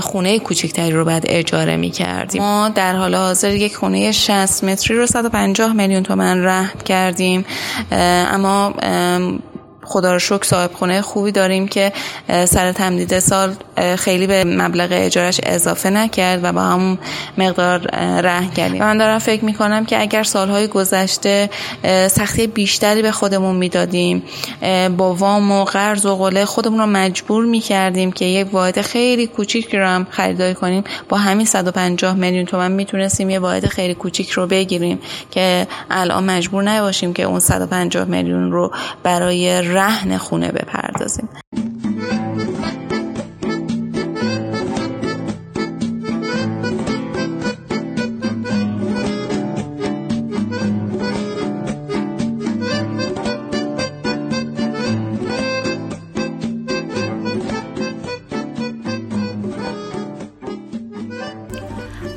خونه 0.00 0.38
کوچکتری 0.38 0.92
رو 0.92 1.04
بعد 1.04 1.24
اجاره 1.26 1.76
می 1.76 1.90
کردیم 1.90 2.42
ما 2.42 2.68
در 2.68 2.96
حال 2.96 3.14
حاضر 3.14 3.54
یک 3.54 3.76
خونه 3.76 4.12
60 4.12 4.69
متری 4.70 4.96
رو 4.96 5.06
150 5.06 5.72
میلیون 5.72 6.02
تومن 6.02 6.44
رهن 6.44 6.78
کردیم. 6.84 7.44
اما 8.32 8.74
خدا 9.84 10.12
رو 10.12 10.18
شکر 10.18 10.42
صاحب 10.42 10.72
خونه 10.72 11.02
خوبی 11.02 11.32
داریم 11.32 11.68
که 11.68 11.92
سر 12.44 12.72
تمدید 12.72 13.18
سال 13.18 13.54
خیلی 13.96 14.26
به 14.26 14.44
مبلغ 14.44 14.88
اجارش 14.92 15.40
اضافه 15.42 15.90
نکرد 15.90 16.40
و 16.42 16.52
با 16.52 16.60
همون 16.60 16.98
مقدار 17.38 17.78
ره 18.20 18.50
کردیم. 18.50 18.80
من 18.80 18.98
دارم 18.98 19.18
فکر 19.18 19.44
می‌کنم 19.44 19.84
که 19.84 20.00
اگر 20.00 20.22
سالهای 20.22 20.66
گذشته 20.66 21.50
سختی 22.10 22.46
بیشتری 22.46 23.02
به 23.02 23.12
خودمون 23.12 23.56
می‌دادیم 23.56 24.22
با 24.96 25.14
وام 25.14 25.52
و 25.52 25.64
قرض 25.64 26.06
و 26.06 26.16
قله 26.16 26.44
خودمون 26.44 26.78
رو 26.78 26.86
مجبور 26.86 27.44
می‌کردیم 27.44 28.12
که 28.12 28.24
یک 28.24 28.54
واحد 28.54 28.80
خیلی 28.80 29.26
کوچیک 29.26 29.74
رو 29.74 29.86
هم 29.86 30.06
خریداری 30.10 30.54
کنیم. 30.54 30.84
با 31.08 31.16
همین 31.16 31.46
150 31.46 32.14
میلیون 32.14 32.44
تومن 32.44 32.72
می‌تونستیم 32.72 33.30
یه 33.30 33.38
واحد 33.38 33.66
خیلی 33.66 33.94
کوچیک 33.94 34.30
رو 34.30 34.46
بگیریم 34.46 34.98
که 35.30 35.66
الان 35.90 36.24
مجبور 36.24 36.62
نباشیم 36.62 37.12
که 37.12 37.22
اون 37.22 37.40
150 37.40 38.04
میلیون 38.04 38.52
رو 38.52 38.72
برای 39.02 39.62
رهن 39.74 40.18
خونه 40.18 40.52
بپردازیم. 40.52 41.28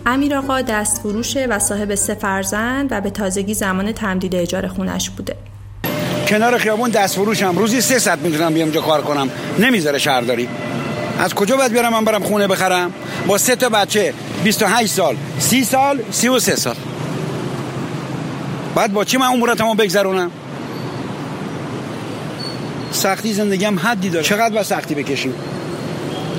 امیر 0.06 0.36
آقا 0.36 0.62
دست 0.62 1.02
فروشه 1.02 1.48
و 1.50 1.60
صاحب 1.60 1.96
سه 1.96 2.14
فرزند 2.14 2.88
و 2.92 3.02
به 3.02 3.10
تازگی 3.10 3.54
زمان 3.54 3.92
تمدید 3.92 4.36
اجاره 4.36 4.68
خونش 4.68 5.10
بوده. 5.10 5.43
کنار 6.34 6.58
خیابون 6.58 6.90
دست 6.90 7.16
فروشم 7.16 7.58
روزی 7.58 7.82
سه 7.82 8.00
ساعت 8.00 8.20
می‌تونم 8.20 8.54
بیام 8.54 8.66
اونجا 8.66 8.82
کار 8.82 9.02
کنم. 9.02 9.30
نمی‌ذاره 9.60 9.98
شهرداری 9.98 10.48
از 11.20 11.34
کجا 11.34 11.58
باید 11.58 11.72
بیارم 11.72 11.94
من 11.94 12.06
برم 12.06 12.24
خونه 12.24 12.48
بخرم؟ 12.48 12.94
با 13.28 13.38
سه 13.38 13.56
تا 13.56 13.70
بچه 13.70 14.14
28 14.44 14.94
سال 14.94 15.16
30 15.40 15.64
سال 15.64 16.00
33 16.12 16.56
سال. 16.56 16.76
بعد 18.76 18.94
با 18.94 19.06
چی 19.06 19.18
من 19.18 19.28
اموراتمو 19.28 19.76
بگذرونم؟ 19.76 20.32
سختی 22.92 23.34
زندگی 23.34 23.66
هم 23.66 23.80
حدی 23.80 24.10
داره. 24.10 24.26
چقدر 24.26 24.56
با 24.56 24.64
سختی 24.64 24.96
بکشیم؟ 24.96 25.34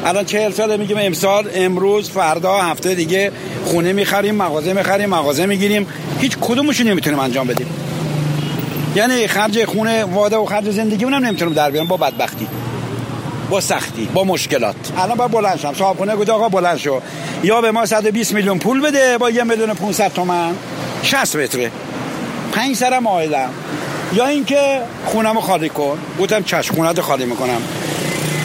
الان 0.04 0.24
چهل 0.24 0.52
سال 0.52 0.76
میگیم 0.76 0.96
امسال 1.00 1.50
امروز 1.54 2.10
فردا 2.10 2.54
هفته 2.56 2.94
دیگه 2.94 3.32
خونه 3.64 3.92
می‌خریم 3.92 4.34
مغازه 4.34 4.72
می‌خریم 4.72 5.08
مغازه 5.08 5.46
می‌گیریم. 5.46 5.86
هیچ 6.20 6.36
کدومش 6.40 6.80
نمی‌تونیم 6.80 7.18
انجام 7.18 7.46
بدیم. 7.46 7.66
یعنی 8.94 9.26
خرج 9.26 9.64
خونه 9.64 10.04
واده 10.04 10.36
و 10.36 10.44
خرج 10.44 10.70
زندگی 10.70 11.04
اونم 11.04 11.24
نمی‌تونم 11.24 11.52
در 11.52 11.70
بیارم 11.70 11.88
با 11.88 11.96
بدبختی 11.96 12.46
با 13.50 13.60
سختی 13.60 14.08
با 14.14 14.24
مشکلات. 14.24 14.74
الان 14.98 15.16
با 15.16 15.28
بلند 15.28 15.58
شم. 15.58 15.74
صاحب 15.74 15.96
خونه 15.96 16.16
گفت 16.16 16.30
آقا 16.30 16.48
بلند 16.48 16.78
شو. 16.78 17.00
یا 17.42 17.60
به 17.60 17.70
ما 17.70 17.86
120 17.86 18.32
میلیون 18.32 18.58
پول 18.58 18.80
بده 18.80 19.18
با 19.18 19.30
یه 19.30 19.44
میلیون 19.44 19.74
500 19.74 20.12
تومن. 20.12 20.52
60 21.02 21.36
متره. 21.36 21.70
پنج 22.52 22.76
سرم 22.76 23.06
آیدم 23.06 23.50
یا 24.12 24.26
اینکه 24.26 24.80
خونمو 25.04 25.40
خالی 25.40 25.68
کن. 25.68 25.98
گفتم 26.20 26.42
چشم 26.42 26.74
خونت 26.74 27.00
خالی 27.00 27.24
می‌کنم. 27.24 27.62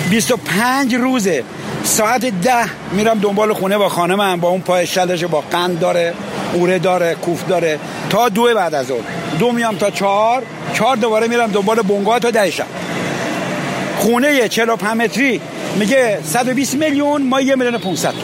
25 0.09 0.95
روزه. 0.95 1.43
ساعت 1.83 2.25
ده 2.25 2.65
میرم 2.91 3.19
دنبال 3.19 3.53
خونه 3.53 3.77
با 3.77 3.89
خانمم 3.89 4.39
با 4.39 4.49
اون 4.49 4.61
پای 4.61 4.87
شلش 4.87 5.23
با 5.23 5.43
قند 5.51 5.79
داره. 5.79 6.13
اوره 6.53 6.79
داره 6.79 7.15
کوف 7.15 7.47
داره. 7.47 7.79
تا 8.09 8.29
دو 8.29 8.53
بعد 8.55 8.75
از 8.75 8.91
اون. 8.91 9.03
دو 9.39 9.51
میام 9.51 9.75
تا 9.75 9.89
چهار. 9.91 10.43
چهار 10.73 10.95
دوباره 10.95 11.27
میرم 11.27 11.51
دنبال 11.51 11.81
بونگا 11.81 12.19
تا 12.19 12.31
ده 12.31 12.51
شب. 12.51 12.65
خونه 13.97 14.47
45 14.47 14.97
متری. 14.97 15.41
میگه 15.75 16.19
120 16.23 16.75
میلیون 16.75 17.21
ما 17.21 17.41
یه 17.41 17.55
میلیون 17.55 17.77
500 17.77 18.09
تومن. 18.09 18.23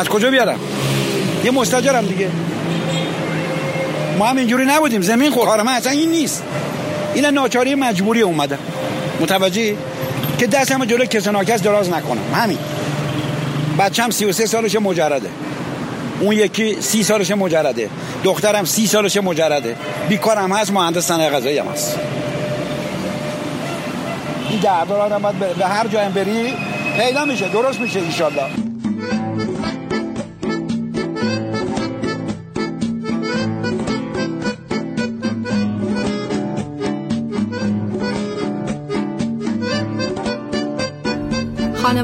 از 0.00 0.08
کجا 0.08 0.30
بیارم؟ 0.30 0.58
یه 1.44 1.50
مستاجرم 1.50 2.06
دیگه. 2.06 2.28
ما 4.18 4.26
هم 4.26 4.36
اینجوری 4.36 4.64
نبودیم. 4.64 5.02
زمین 5.02 5.30
خور 5.30 5.62
من 5.62 5.72
اصلا 5.72 5.92
این 5.92 6.10
نیست. 6.10 6.42
این 7.14 7.26
ناچاری 7.26 7.74
مجبوری 7.74 8.20
اومده. 8.20 8.58
متوجه 9.20 9.74
که 10.38 10.46
دستم 10.46 10.84
جلو 10.84 11.04
کس 11.04 11.28
ناکس 11.28 11.62
دراز 11.62 11.90
نکنم. 11.90 12.34
همین. 12.34 12.58
بچم 13.78 14.10
33 14.10 14.46
سالش 14.46 14.76
مجرده. 14.76 15.28
اون 16.20 16.32
یکی 16.32 16.76
سی 16.80 17.02
سالش 17.02 17.30
مجرده. 17.30 17.90
دخترم 18.24 18.64
سی 18.64 18.86
سالش 18.86 19.16
مجرده. 19.16 19.76
بیکارم 20.08 20.52
هست 20.52 20.72
مهندس 20.72 21.06
صنایع 21.06 21.30
غذایی 21.30 21.58
هم 21.58 21.66
هست. 21.66 21.98
این 24.50 24.60
دردار 24.60 25.00
آدم 25.00 25.18
باید 25.18 25.56
به 25.56 25.66
هر 25.66 25.86
جایم 25.86 26.12
بری 26.12 26.54
پیدا 26.98 27.24
میشه 27.24 27.48
درست 27.48 27.80
میشه 27.80 28.00
انشالله 28.00 28.65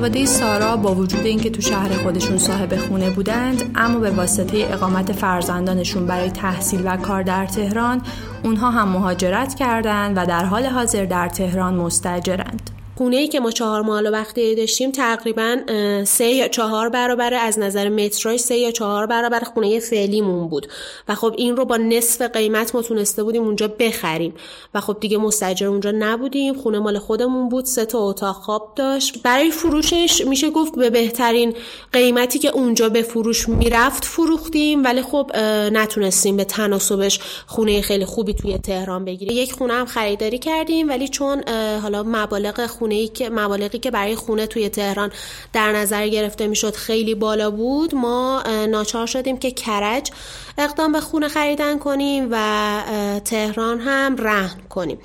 خانواده 0.02 0.26
سارا 0.26 0.76
با 0.76 0.94
وجود 0.94 1.26
اینکه 1.26 1.50
تو 1.50 1.60
شهر 1.62 1.92
خودشون 1.92 2.38
صاحب 2.38 2.76
خونه 2.76 3.10
بودند 3.10 3.70
اما 3.74 3.98
به 3.98 4.10
واسطه 4.10 4.66
اقامت 4.70 5.12
فرزندانشون 5.12 6.06
برای 6.06 6.30
تحصیل 6.30 6.82
و 6.84 6.96
کار 6.96 7.22
در 7.22 7.46
تهران 7.46 8.02
اونها 8.44 8.70
هم 8.70 8.88
مهاجرت 8.88 9.54
کردند 9.54 10.16
و 10.16 10.26
در 10.26 10.44
حال 10.44 10.66
حاضر 10.66 11.04
در 11.04 11.28
تهران 11.28 11.74
مستجرند. 11.74 12.71
خونه 12.96 13.16
ای 13.16 13.28
که 13.28 13.40
ما 13.40 13.50
چهار 13.50 13.82
ماه 13.82 14.02
وقتی 14.02 14.54
داشتیم 14.54 14.90
تقریبا 14.90 15.56
سه 16.04 16.24
یا 16.24 16.48
چهار 16.48 16.88
برابر 16.88 17.34
از 17.34 17.58
نظر 17.58 17.88
متراژ 17.88 18.40
سه 18.40 18.56
یا 18.56 18.70
چهار 18.70 19.06
برابر 19.06 19.40
خونه 19.40 19.80
فعلیمون 19.80 20.48
بود. 20.48 20.66
و 21.08 21.14
خب 21.14 21.34
این 21.38 21.56
رو 21.56 21.64
با 21.64 21.76
نصف 21.76 22.22
قیمت 22.22 22.74
ما 22.74 22.82
تونسته 22.82 23.22
بودیم 23.22 23.42
اونجا 23.42 23.68
بخریم. 23.68 24.34
و 24.74 24.80
خب 24.80 24.96
دیگه 25.00 25.18
مستجر 25.18 25.66
اونجا 25.66 25.90
نبودیم. 25.90 26.54
خونه 26.54 26.78
مال 26.78 26.98
خودمون 26.98 27.48
بود. 27.48 27.64
سه 27.64 27.84
تا 27.84 27.98
اتاق 27.98 28.36
خواب 28.36 28.72
داشت. 28.76 29.22
برای 29.22 29.50
فروشش 29.50 30.22
میشه 30.26 30.50
گفت 30.50 30.74
به 30.74 30.90
بهترین 30.90 31.54
قیمتی 31.92 32.38
که 32.38 32.48
اونجا 32.48 32.88
به 32.88 33.02
فروش 33.02 33.48
می‌رفت 33.48 34.04
فروختیم. 34.04 34.84
ولی 34.84 35.02
خب 35.02 35.30
نتونستیم 35.72 36.36
به 36.36 36.44
تناسبش 36.44 37.20
خونه 37.46 37.80
خیلی 37.80 38.04
خوبی 38.04 38.34
توی 38.34 38.58
تهران 38.58 39.04
بگیریم. 39.04 39.36
یک 39.36 39.52
خونه 39.52 39.74
هم 39.74 39.86
خریداری 39.86 40.38
کردیم. 40.38 40.88
ولی 40.88 41.08
چون 41.08 41.48
حالا 41.82 42.02
مبالغ 42.02 42.66
خونه 42.82 42.94
ای 42.94 43.08
که 43.08 43.30
مبالغی 43.30 43.78
که 43.78 43.90
برای 43.90 44.14
خونه 44.14 44.46
توی 44.46 44.68
تهران 44.68 45.10
در 45.52 45.72
نظر 45.72 46.08
گرفته 46.08 46.46
می‌شد 46.46 46.74
خیلی 46.74 47.14
بالا 47.14 47.50
بود 47.50 47.94
ما 47.94 48.42
ناچار 48.68 49.06
شدیم 49.06 49.38
که 49.38 49.50
کرج 49.50 50.10
اقدام 50.58 50.92
به 50.92 51.00
خونه 51.00 51.28
خریدن 51.28 51.78
کنیم 51.78 52.28
و 52.30 52.82
تهران 53.24 53.80
هم 53.80 54.16
رهن 54.16 54.60
کنیم. 54.68 54.98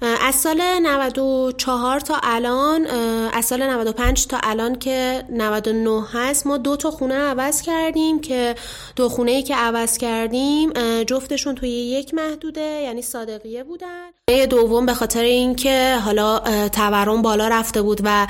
از 0.00 0.34
سال 0.34 0.62
94 0.82 2.00
تا 2.00 2.20
الان 2.22 2.86
از 3.32 3.44
سال 3.44 3.62
95 3.62 4.26
تا 4.26 4.38
الان 4.42 4.78
که 4.78 5.24
99 5.30 6.04
هست 6.12 6.46
ما 6.46 6.56
دو 6.56 6.76
تا 6.76 6.90
خونه 6.90 7.14
عوض 7.14 7.62
کردیم 7.62 8.20
که 8.20 8.54
دو 8.96 9.08
خونه 9.08 9.30
ای 9.30 9.42
که 9.42 9.54
عوض 9.54 9.98
کردیم 9.98 10.72
جفتشون 11.02 11.54
توی 11.54 11.68
یک 11.68 12.14
محدوده 12.14 12.60
یعنی 12.60 13.02
صادقیه 13.02 13.64
بودن. 13.64 14.10
دوم 14.50 14.86
به 14.86 14.94
خاطر 14.94 15.22
اینکه 15.22 15.98
حالا 16.04 16.38
تورم 16.68 17.22
بالا 17.22 17.48
رفته 17.48 17.82
بود 17.82 18.00
و 18.04 18.26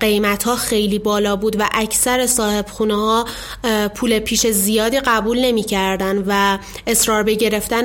قیمت 0.00 0.42
ها 0.42 0.56
خیلی 0.56 0.98
بالا 0.98 1.36
بود 1.36 1.60
و 1.60 1.68
اکثر 1.72 2.26
صاحب 2.26 2.66
خونه 2.66 2.94
ها 2.94 3.24
پول 3.94 4.18
پیش 4.18 4.46
زیادی 4.46 5.00
قبول 5.00 5.38
نمی 5.44 5.57
کردن 5.62 6.24
و 6.26 6.58
اصرار 6.86 7.22
به 7.22 7.34
گرفتن 7.34 7.84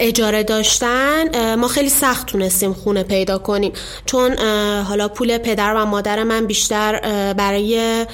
اجاره 0.00 0.42
داشتن 0.42 1.54
ما 1.54 1.68
خیلی 1.68 1.88
سخت 1.88 2.26
تونستیم 2.26 2.72
خونه 2.72 3.02
پیدا 3.02 3.38
کنیم. 3.38 3.72
چون 4.06 4.38
حالا 4.82 5.08
پول 5.08 5.38
پدر 5.38 5.74
و 5.74 5.84
مادر 5.84 6.22
من 6.22 6.46
بیشتر 6.46 7.00
برای 7.32 8.06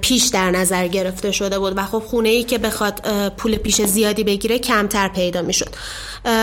پیش 0.00 0.24
در 0.24 0.50
نظر 0.50 0.86
گرفته 0.86 1.32
شده 1.32 1.58
بود 1.58 1.72
و 1.76 1.82
خب 1.82 1.98
خونه 1.98 2.28
ای 2.28 2.42
که 2.42 2.58
بخواد 2.58 3.00
پول 3.36 3.56
پیش 3.56 3.82
زیادی 3.82 4.24
بگیره 4.24 4.58
کمتر 4.58 5.08
پیدا 5.08 5.42
می‌شد. 5.42 5.70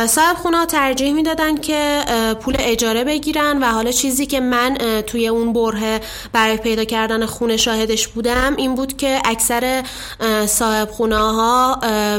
صاحب 0.08 0.38
خونه 0.38 0.66
ترجیح 0.66 1.13
می‌دادن 1.13 1.58
که 1.58 2.06
پول 2.42 2.56
اجاره 2.60 3.04
بگیرن 3.04 3.63
و 3.63 3.66
حالا 3.66 3.92
چیزی 3.92 4.26
که 4.26 4.40
من 4.40 4.78
توی 5.08 5.28
اون 5.28 5.54
بره 5.54 6.02
برای 6.34 6.58
پیدا 6.58 6.84
کردن 6.84 7.26
خونه 7.26 7.58
شاهدش 7.58 8.08
بودم 8.08 8.56
این 8.58 8.76
بود 8.76 8.98
که 8.98 9.22
اکثر 9.26 9.84
صاحب 10.46 10.90
خونه 10.90 11.18
ها 11.18 11.76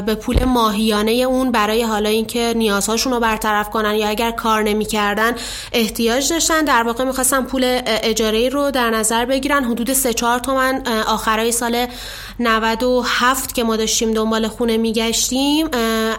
به 0.07 0.14
پول 0.14 0.44
ماهیانه 0.44 1.12
اون 1.12 1.51
برای 1.53 1.83
حالا 1.83 2.09
اینکه 2.09 2.53
نیازهاشون 2.57 3.12
رو 3.12 3.21
برطرف 3.21 3.71
کنن 3.71 3.94
یا 3.94 4.09
اگر 4.09 4.31
کار 4.31 4.62
نمی‌کردن 4.62 5.35
احتیاج 5.73 6.33
داشتن. 6.33 6.64
در 6.64 6.83
واقع 6.83 7.05
می‌خواستن 7.05 7.42
پول 7.42 7.81
اجاره 7.87 8.49
رو 8.49 8.71
در 8.71 8.90
نظر 8.90 9.25
بگیرن. 9.25 9.64
حدود 9.64 9.92
3 9.92 10.14
4 10.14 10.38
تومن 10.38 10.83
آخرای 11.07 11.53
سال 11.53 11.87
97 12.40 13.55
که 13.55 13.64
ما 13.64 13.77
داشتیم 13.77 14.12
دنبال 14.12 14.49
خونه 14.49 14.77
میگشتیم 14.77 15.68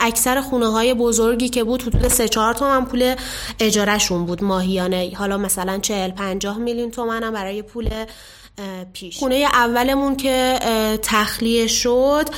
اکثر 0.01 0.41
خونه 0.41 0.67
های 0.67 0.93
بزرگی 1.29 1.49
که 1.49 1.63
بود 1.63 1.81
حدود 1.81 2.07
3 2.07 2.27
4 2.27 2.53
تومن 2.53 2.85
پول 2.85 3.15
اجارهشون 3.59 4.25
بود 4.25 4.43
ماهیانه. 4.43 5.11
حالا 5.15 5.37
مثلا 5.37 5.77
40 5.77 6.11
50 6.11 6.57
میلیون 6.57 6.91
تومن 6.91 7.23
هم 7.23 7.33
برای 7.33 7.61
پول 7.61 7.89
پیش. 8.93 9.19
خونه 9.19 9.35
اولمون 9.53 10.15
که 10.15 10.59
تخلیه 11.03 11.67
شد 11.67 12.29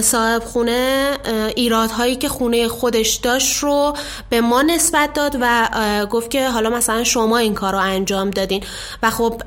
صاحب 0.00 0.42
خونه 0.42 1.10
ایرادهایی 1.56 2.16
که 2.16 2.28
خونه 2.28 2.68
خودش 2.68 3.14
داشت 3.14 3.56
رو 3.56 3.94
به 4.30 4.40
ما 4.40 4.62
نسبت 4.62 5.12
داد 5.12 5.36
و 5.40 5.68
گفت 6.10 6.30
که 6.30 6.48
حالا 6.48 6.70
مثلا 6.70 7.04
شما 7.04 7.38
این 7.38 7.54
کار 7.54 7.72
رو 7.72 7.78
انجام 7.78 8.30
دادین. 8.30 8.62
و 9.02 9.10
خب 9.10 9.42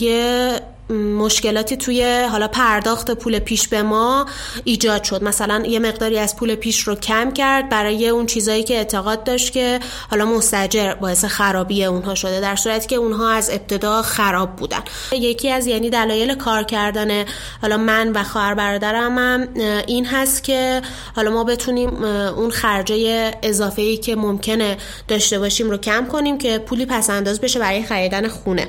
یه 0.00 0.60
مشکلاتی 0.90 1.76
توی 1.76 2.24
حالا 2.30 2.48
پرداخت 2.48 3.10
پول 3.10 3.38
پیش 3.38 3.68
به 3.68 3.82
ما 3.82 4.26
ایجاد 4.64 5.04
شد. 5.04 5.22
مثلا 5.22 5.62
یه 5.66 5.78
مقداری 5.78 6.18
از 6.18 6.36
پول 6.36 6.54
پیش 6.54 6.80
رو 6.80 6.94
کم 6.94 7.30
کرد 7.30 7.68
برای 7.68 8.08
اون 8.08 8.26
چیزایی 8.26 8.64
که 8.64 8.74
اعتقاد 8.74 9.24
داشت 9.24 9.52
که 9.52 9.80
حالا 10.10 10.24
مستجر 10.24 10.94
باعث 10.94 11.24
خرابی 11.24 11.84
اونها 11.84 12.14
شده 12.14 12.40
در 12.40 12.56
صورتی 12.56 12.88
که 12.88 12.96
اونها 12.96 13.30
از 13.30 13.50
ابتدا 13.50 14.02
خراب 14.02 14.56
بودن. 14.56 14.82
یکی 15.12 15.50
از 15.50 15.66
یعنی 15.66 15.90
دلایل 15.90 16.34
کار 16.34 16.62
کردن 16.62 17.24
حالا 17.62 17.76
من 17.76 18.12
و 18.12 18.22
خواهر 18.22 18.54
برادرم 18.54 19.18
هم 19.18 19.48
این 19.86 20.06
هست 20.06 20.44
که 20.44 20.82
حالا 21.16 21.30
ما 21.30 21.44
بتونیم 21.44 22.04
اون 22.04 22.50
خرجای 22.50 23.32
اضافه 23.42 23.82
ای 23.82 23.96
که 23.96 24.16
ممکنه 24.16 24.76
داشته 25.08 25.38
باشیم 25.38 25.70
رو 25.70 25.76
کم 25.76 26.06
کنیم 26.06 26.38
که 26.38 26.58
پولی 26.58 26.86
پس 26.86 27.10
انداز 27.10 27.40
بشه 27.40 27.58
برای 27.58 27.82
خریدن 27.82 28.28
خونه. 28.28 28.68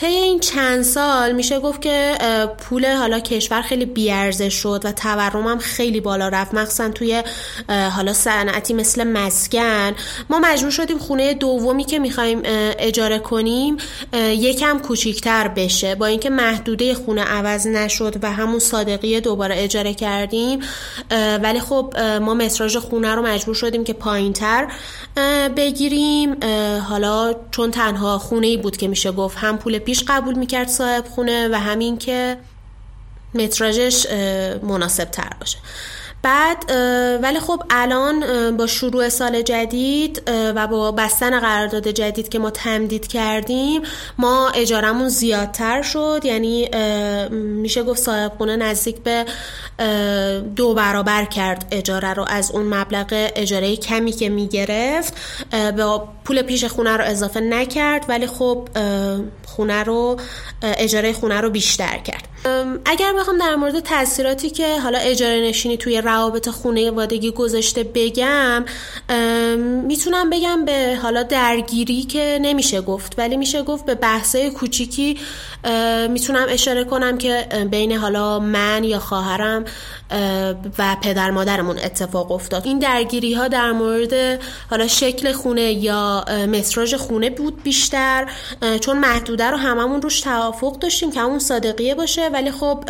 طی 0.00 0.06
این 0.06 0.40
چند 0.40 0.82
سال 0.82 1.32
میشه 1.32 1.60
گفت 1.60 1.82
که 1.82 2.14
پول 2.58 2.92
حالا 2.96 3.20
کشور 3.20 3.62
خیلی 3.62 3.86
بیارزه 3.86 4.48
شد 4.48 4.80
و 4.84 4.92
تورم 4.92 5.58
خیلی 5.58 6.00
بالا 6.00 6.28
رفت. 6.28 6.54
مخصوصا 6.54 6.88
توی 6.88 7.22
حالا 7.68 8.12
صنعتی 8.12 8.74
مثل 8.74 9.04
مسکن. 9.04 9.94
ما 10.30 10.38
مجبور 10.38 10.70
شدیم 10.70 10.98
خونه 10.98 11.34
دومی 11.34 11.84
که 11.84 11.98
می‌خوایم 11.98 12.42
اجاره 12.78 13.18
کنیم 13.18 13.76
یکم 14.14 14.78
کوچیکتر 14.78 15.48
بشه. 15.48 15.94
با 15.94 16.06
اینکه 16.06 16.30
محدوده 16.30 16.94
خونه 16.94 17.22
عوض 17.22 17.66
نشد 17.66 18.14
و 18.22 18.32
همون 18.32 18.58
صادقی 18.58 19.20
دوباره 19.20 19.62
اجاره 19.62 19.94
کردیم 19.94 20.60
ولی 21.42 21.60
خب 21.60 21.94
ما 22.22 22.34
متراژ 22.34 22.76
خونه 22.76 23.14
رو 23.14 23.22
مجبور 23.22 23.54
شدیم 23.54 23.84
که 23.84 23.92
پایینتر 23.92 24.68
بگیریم. 25.56 26.36
حالا 26.88 27.34
چون 27.50 27.70
تنها 27.70 28.18
خونه 28.18 28.46
ای 28.46 28.56
بود 28.56 28.76
که 28.76 28.88
میشه 28.88 29.12
گفت 29.12 29.38
هم 29.38 29.58
پول 29.58 29.78
پیش 29.88 30.04
قبول 30.08 30.34
می‌کرد 30.34 30.68
صاحب 30.68 31.04
خونه 31.04 31.48
و 31.48 31.54
همین 31.54 31.98
که 31.98 32.36
متراژش 33.34 34.06
مناسب 34.62 35.04
تر 35.04 35.32
باشه. 35.40 35.58
بعد 36.22 36.70
ولی 37.22 37.40
خب 37.40 37.62
الان 37.70 38.56
با 38.56 38.66
شروع 38.66 39.08
سال 39.08 39.42
جدید 39.42 40.22
و 40.26 40.66
با 40.66 40.92
بستن 40.92 41.40
قرارداد 41.40 41.88
جدید 41.88 42.28
که 42.28 42.38
ما 42.38 42.50
تمدید 42.50 43.06
کردیم 43.06 43.82
ما 44.18 44.48
اجارمون 44.48 45.08
زیادتر 45.08 45.82
شد. 45.82 46.20
یعنی 46.24 46.68
میشه 47.30 47.82
گفت 47.82 48.02
صاحب 48.02 48.32
خونه 48.38 48.56
نزدیک 48.56 48.96
به 48.96 49.24
دو 50.56 50.74
برابر 50.74 51.24
کرد 51.24 51.66
اجاره 51.70 52.14
رو 52.14 52.24
از 52.28 52.50
اون 52.50 52.74
مبلغ 52.74 53.06
اجاره 53.10 53.76
کمی 53.76 54.12
که 54.12 54.28
می‌گرفت. 54.28 55.14
با 55.76 56.08
پول 56.24 56.42
پیش 56.42 56.64
خونه 56.64 56.96
رو 56.96 57.04
اضافه 57.04 57.40
نکرد 57.40 58.04
ولی 58.08 58.26
خب 58.26 58.68
خونه 59.46 59.82
رو 59.82 60.16
اجاره 60.62 61.12
خونه 61.12 61.40
رو 61.40 61.50
بیشتر 61.50 61.98
کرد. 61.98 62.28
اگر 62.84 63.12
بخوام 63.12 63.38
در 63.38 63.54
مورد 63.54 63.80
تاثیراتی 63.80 64.50
که 64.50 64.80
حالا 64.80 64.98
اجاره 64.98 65.40
نشینی 65.40 65.76
توی 65.76 66.00
روابط 66.08 66.48
خونه 66.48 66.90
وادگی 66.90 67.30
گذاشته 67.30 67.82
بگم 67.94 68.64
می‌تونم 69.86 70.30
بگم 70.30 70.64
به 70.64 70.98
حالا 71.02 71.22
درگیری 71.22 72.02
که 72.02 72.38
نمیشه 72.42 72.80
گفت 72.80 73.14
ولی 73.18 73.36
میشه 73.36 73.62
گفت 73.62 73.86
به 73.86 73.94
بحثای 73.94 74.50
کوچیکی 74.50 75.18
می‌تونم 76.08 76.46
اشاره 76.48 76.84
کنم 76.84 77.18
که 77.18 77.46
بین 77.70 77.92
حالا 77.92 78.38
من 78.38 78.84
یا 78.84 78.98
خواهرم 78.98 79.64
و 80.78 80.96
پدر 81.02 81.30
مادرمون 81.30 81.78
اتفاق 81.78 82.32
افتاد. 82.32 82.66
این 82.66 82.78
درگیری 82.78 83.34
ها 83.34 83.48
در 83.48 83.72
مورد 83.72 84.40
حالا 84.70 84.86
شکل 84.86 85.32
خونه 85.32 85.72
یا 85.72 86.24
متراژ 86.28 86.94
خونه 86.94 87.30
بود 87.30 87.62
بیشتر 87.62 88.26
چون 88.80 88.98
محدوده 88.98 89.44
رو 89.44 89.56
هممون 89.56 90.02
روش 90.02 90.20
توافق 90.20 90.78
داشتیم 90.78 91.12
که 91.12 91.20
همون 91.20 91.38
صادقیه 91.38 91.94
باشه 91.94 92.28
ولی 92.28 92.50
خب 92.50 92.84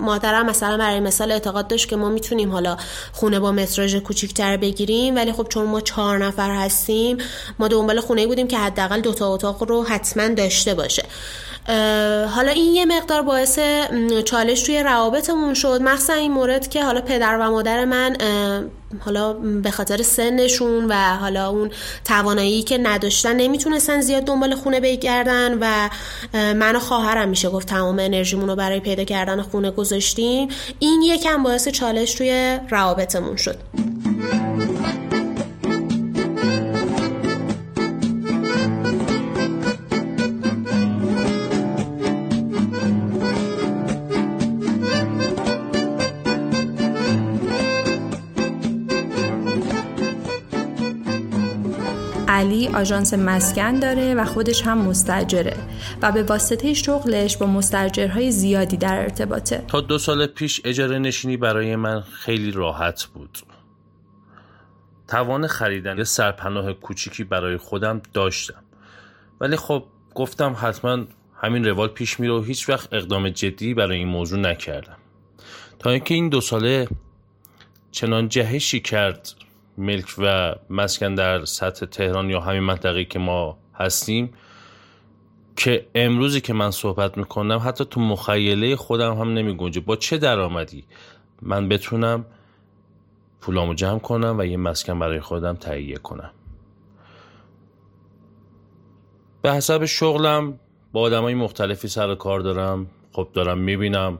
مادرم 0.00 0.46
مثلا 0.46 0.76
برای 0.76 1.00
مثال 1.00 1.32
اعتقاد 1.32 1.68
داشت 1.68 1.88
که 1.88 1.96
ما 1.96 2.08
می‌تونیم 2.08 2.41
حالا 2.50 2.76
خونه 3.12 3.40
با 3.40 3.52
متراژ 3.52 3.96
کوچیکتر 3.96 4.56
بگیریم. 4.56 5.16
ولی 5.16 5.32
خب 5.32 5.46
چون 5.48 5.66
ما 5.66 5.80
چهار 5.80 6.18
نفر 6.18 6.50
هستیم 6.50 7.18
ما 7.58 7.68
دنبال 7.68 8.00
خونه 8.00 8.26
بودیم 8.26 8.48
که 8.48 8.58
حداقل 8.58 9.00
دوتا 9.00 9.34
اتاق 9.34 9.62
رو 9.62 9.84
حتما 9.84 10.28
داشته 10.28 10.74
باشه. 10.74 11.02
حالا 12.34 12.50
این 12.54 12.74
یه 12.74 12.84
مقدار 12.84 13.22
باعث 13.22 13.58
چالش 14.24 14.62
توی 14.62 14.82
روابطمون 14.82 15.54
شد. 15.54 15.80
مخصوصا 15.82 16.12
این 16.12 16.32
مورد 16.32 16.68
که 16.68 16.84
حالا 16.84 17.00
پدر 17.00 17.38
و 17.40 17.50
مادر 17.50 17.84
من 17.84 18.16
حالا 19.00 19.32
به 19.32 19.70
خاطر 19.70 20.02
سنشون 20.02 20.86
و 20.88 20.94
حالا 20.94 21.48
اون 21.48 21.70
توانایی 22.04 22.62
که 22.62 22.78
نداشتن 22.78 23.36
نمی‌تونستن 23.36 24.00
زیاد 24.00 24.24
دنبال 24.24 24.54
خونه 24.54 24.80
بگردن 24.80 25.58
و 25.60 25.88
من 26.54 26.76
و 26.76 26.78
خواهرم 26.78 27.28
میشه 27.28 27.48
گفت 27.48 27.68
تمام 27.68 27.98
انرژیمون 27.98 28.48
رو 28.48 28.56
برای 28.56 28.80
پیدا 28.80 29.04
کردن 29.04 29.42
خونه 29.42 29.70
گذاشتیم. 29.70 30.48
این 30.78 31.02
یکم 31.02 31.42
باعث 31.42 31.68
چالش 31.68 32.14
توی 32.14 32.58
روابطمون 32.70 33.36
شد. 33.36 33.56
علی 52.42 52.68
آژانس 52.68 53.14
مسکن 53.14 53.78
داره 53.78 54.14
و 54.14 54.24
خودش 54.24 54.62
هم 54.62 54.78
مستجره 54.78 55.56
و 56.02 56.12
به 56.12 56.22
واسطه 56.22 56.74
شغلش 56.74 57.36
با 57.36 57.46
مستجرهای 57.46 58.30
زیادی 58.30 58.76
در 58.76 59.02
ارتباطه. 59.02 59.64
تا 59.68 59.80
دو 59.80 59.98
سال 59.98 60.26
پیش 60.26 60.60
اجاره 60.64 60.98
نشینی 60.98 61.36
برای 61.36 61.76
من 61.76 62.00
خیلی 62.00 62.50
راحت 62.50 63.04
بود. 63.04 63.38
توان 65.08 65.46
خریدن 65.46 65.98
یه 65.98 66.04
سرپناه 66.04 66.72
کوچیکی 66.72 67.24
برای 67.24 67.56
خودم 67.56 68.02
داشتم. 68.12 68.62
ولی 69.40 69.56
خب 69.56 69.84
گفتم 70.14 70.56
حتما 70.60 71.04
همین 71.42 71.64
روال 71.64 71.88
پیش 71.88 72.20
میره 72.20 72.32
و 72.32 72.42
هیچ 72.42 72.68
وقت 72.68 72.92
اقدام 72.92 73.28
جدی 73.28 73.74
برای 73.74 73.98
این 73.98 74.08
موضوع 74.08 74.38
نکردم. 74.38 74.96
تا 75.78 75.90
اینکه 75.90 76.14
این 76.14 76.28
دو 76.28 76.40
ساله 76.40 76.88
چنان 77.90 78.28
جهشی 78.28 78.80
کرد 78.80 79.28
ملک 79.78 80.14
و 80.18 80.54
مسکن 80.70 81.14
در 81.14 81.44
سطح 81.44 81.86
تهران 81.86 82.30
یا 82.30 82.40
همین 82.40 82.62
منطقه 82.62 83.04
که 83.04 83.18
ما 83.18 83.58
هستیم 83.74 84.32
که 85.56 85.86
امروزی 85.94 86.40
که 86.40 86.52
من 86.52 86.70
صحبت 86.70 87.18
می‌کنم 87.18 87.60
حتی 87.64 87.84
تو 87.84 88.00
مخیله 88.00 88.76
خودم 88.76 89.14
هم 89.14 89.34
نمی 89.34 89.56
گنجه 89.56 89.80
با 89.80 89.96
چه 89.96 90.18
درآمدی؟ 90.18 90.84
من 91.42 91.68
بتونم 91.68 92.24
پولامو 93.40 93.74
جمع 93.74 93.98
کنم 93.98 94.36
و 94.38 94.44
یه 94.44 94.56
مسکن 94.56 94.98
برای 94.98 95.20
خودم 95.20 95.54
تهیه 95.54 95.96
کنم. 95.96 96.30
به 99.42 99.52
حسب 99.52 99.84
شغلم 99.84 100.58
با 100.92 101.00
آدم 101.00 101.22
های 101.22 101.34
مختلفی 101.34 101.88
سر 101.88 102.14
کار 102.14 102.40
دارم. 102.40 102.86
خب 103.12 103.28
دارم 103.32 103.58
می‌بینم. 103.58 104.18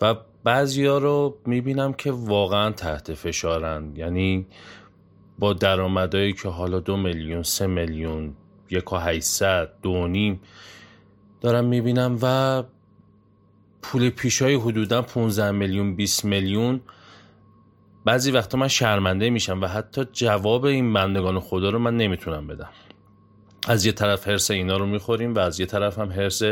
و 0.00 0.14
ها 0.46 0.98
رو 0.98 1.38
می‌بینم 1.46 1.92
که 1.92 2.12
واقعا 2.12 2.70
تحت 2.70 3.14
فشارن. 3.14 3.92
یعنی 3.96 4.46
با 5.38 5.52
درآمدهایی 5.52 6.32
که 6.32 6.48
حالا 6.48 6.80
دو 6.80 6.96
میلیون 6.96 7.42
سه 7.42 7.66
میلیون 7.66 8.34
یک 8.70 8.92
و 8.92 8.98
هیستد 8.98 9.72
دو 9.82 10.06
نیم 10.06 10.40
دارم 11.40 11.64
می‌بینم 11.64 12.18
و 12.22 12.62
پول 13.82 14.10
پیشای 14.10 14.54
حدودا 14.54 15.02
15 15.02 15.50
میلیون 15.50 15.96
20 15.96 16.24
میلیون. 16.24 16.80
بعضی 18.04 18.30
وقتا 18.30 18.58
من 18.58 18.68
شرمنده 18.68 19.30
میشم 19.30 19.60
و 19.60 19.66
حتی 19.66 20.04
جواب 20.12 20.64
این 20.64 20.92
بندگان 20.92 21.40
خدا 21.40 21.70
رو 21.70 21.78
من 21.78 21.96
نمی‌تونم 21.96 22.46
بدم. 22.46 22.70
از 23.68 23.86
یه 23.86 23.92
طرف 23.92 24.28
حرس 24.28 24.50
اینا 24.50 24.76
رو 24.76 24.86
می‌خوریم 24.86 25.34
و 25.34 25.38
از 25.38 25.60
یه 25.60 25.66
طرف 25.66 25.98
هم 25.98 26.12
حرس 26.12 26.42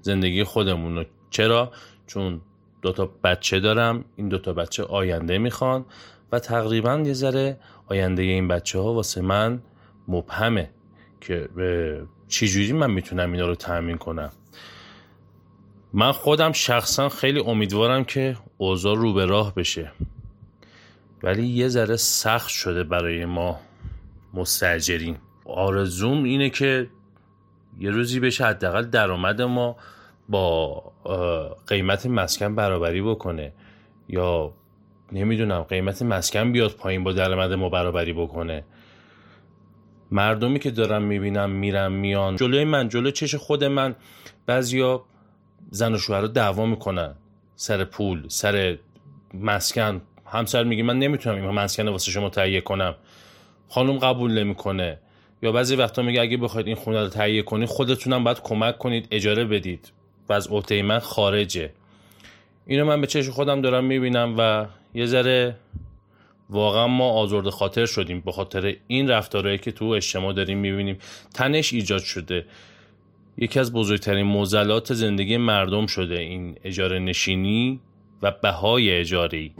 زندگی 0.00 0.44
خودمون 0.44 0.96
رو. 0.96 1.04
چرا؟ 1.30 1.72
چون 2.06 2.40
دوتا 2.86 3.10
بچه 3.24 3.60
دارم 3.60 4.04
این 4.16 4.28
دوتا 4.28 4.52
بچه 4.52 4.82
آینده 4.82 5.38
می‌خوان 5.38 5.84
و 6.32 6.38
تقریبا 6.38 7.02
یه 7.06 7.12
ذره 7.12 7.58
آینده 7.86 8.22
این 8.22 8.48
بچه 8.48 8.78
ها 8.78 8.94
واسه 8.94 9.20
من 9.20 9.62
مبهمه 10.08 10.70
که 11.20 11.48
چجوری 12.28 12.72
من 12.72 12.90
می‌تونم 12.90 13.32
اینا 13.32 13.46
رو 13.46 13.54
تأمین 13.54 13.96
کنم. 13.96 14.32
من 15.92 16.12
خودم 16.12 16.52
شخصا 16.52 17.08
خیلی 17.08 17.40
امیدوارم 17.40 18.04
که 18.04 18.36
اوضاع 18.58 18.96
رو 18.96 19.12
به 19.12 19.26
راه 19.26 19.54
بشه. 19.54 19.92
ولی 21.22 21.46
یه 21.46 21.68
ذره 21.68 21.96
سخت 21.96 22.48
شده 22.48 22.84
برای 22.84 23.24
ما 23.24 23.60
مستجرین 24.34 25.16
آرزوم 25.44 26.24
اینه 26.24 26.50
که 26.50 26.88
یه 27.78 27.90
روزی 27.90 28.20
بشه 28.20 28.44
حداقل 28.44 28.84
درآمد 28.84 29.42
ما 29.42 29.76
با 30.28 30.82
قیمت 31.66 32.06
مسکن 32.06 32.54
برابری 32.54 33.02
بکنه. 33.02 33.52
یا 34.08 34.52
نمی‌دونم 35.12 35.62
قیمت 35.62 36.02
مسکن 36.02 36.52
بیاد 36.52 36.70
پایین 36.70 37.04
با 37.04 37.12
درآمد 37.12 37.52
ما 37.52 37.68
برابری 37.68 38.12
بکنه. 38.12 38.64
مردمی 40.10 40.58
که 40.58 40.70
دارم 40.70 41.02
می‌بینم 41.02 41.50
میرم 41.50 41.92
میان. 41.92 42.36
جلوی 42.36 42.64
من 42.64 42.88
جلو 42.88 43.10
چش 43.10 43.34
خود 43.34 43.64
من. 43.64 43.94
بعضیا 44.46 45.04
زن 45.70 45.94
و 45.94 45.98
شوهر 45.98 46.20
رو 46.20 46.28
دعوا 46.28 46.66
می‌کنن. 46.66 47.14
سر 47.56 47.84
پول 47.84 48.24
سر 48.28 48.78
مسکن. 49.34 50.02
همسر 50.26 50.64
میگه 50.64 50.82
من 50.82 50.98
نمی‌تونم 50.98 51.36
این 51.36 51.50
مسکن 51.50 51.88
واسه 51.88 52.10
شما 52.10 52.28
تهیه 52.30 52.60
کنم. 52.60 52.94
خانم 53.68 53.98
قبول 53.98 54.38
نمی‌کنه. 54.38 54.98
یا 55.42 55.52
بعضی 55.52 55.76
وقتا 55.76 56.02
میگه 56.02 56.20
اگه 56.20 56.36
بخواید 56.36 56.66
این 56.66 56.76
خونه 56.76 57.02
رو 57.02 57.08
تهیه 57.08 57.42
کنید 57.42 57.68
خودتونم 57.68 58.24
باید 58.24 58.40
کمک 58.42 58.78
کنید 58.78 59.08
اجاره 59.10 59.44
بدید. 59.44 59.92
و 60.28 60.32
از 60.32 60.48
عهده 60.48 60.82
من 60.82 60.98
خارجه. 60.98 61.70
اینو 62.66 62.84
من 62.84 63.00
به 63.00 63.06
چشم 63.06 63.30
خودم 63.30 63.60
دارم 63.60 63.84
می‌بینم 63.84 64.34
و 64.38 64.66
یه 64.94 65.06
ذره 65.06 65.56
واقعا 66.50 66.86
ما 66.86 67.10
آزرده 67.10 67.50
خاطر 67.50 67.86
شدیم 67.86 68.20
به 68.20 68.32
خاطر 68.32 68.76
این 68.86 69.08
رفتارهایی 69.08 69.58
که 69.58 69.72
تو 69.72 69.84
اجتماع 69.84 70.32
داریم 70.32 70.58
می‌بینیم. 70.58 70.98
تنش 71.34 71.72
ایجاد 71.72 72.02
شده. 72.02 72.46
یکی 73.38 73.60
از 73.60 73.72
بزرگترین 73.72 74.26
موزلات 74.26 74.94
زندگی 74.94 75.36
مردم 75.36 75.86
شده 75.86 76.18
این 76.18 76.56
اجاره 76.64 76.98
نشینی 76.98 77.80
و 78.22 78.30
بهای 78.30 78.92
اجاری 78.92 79.54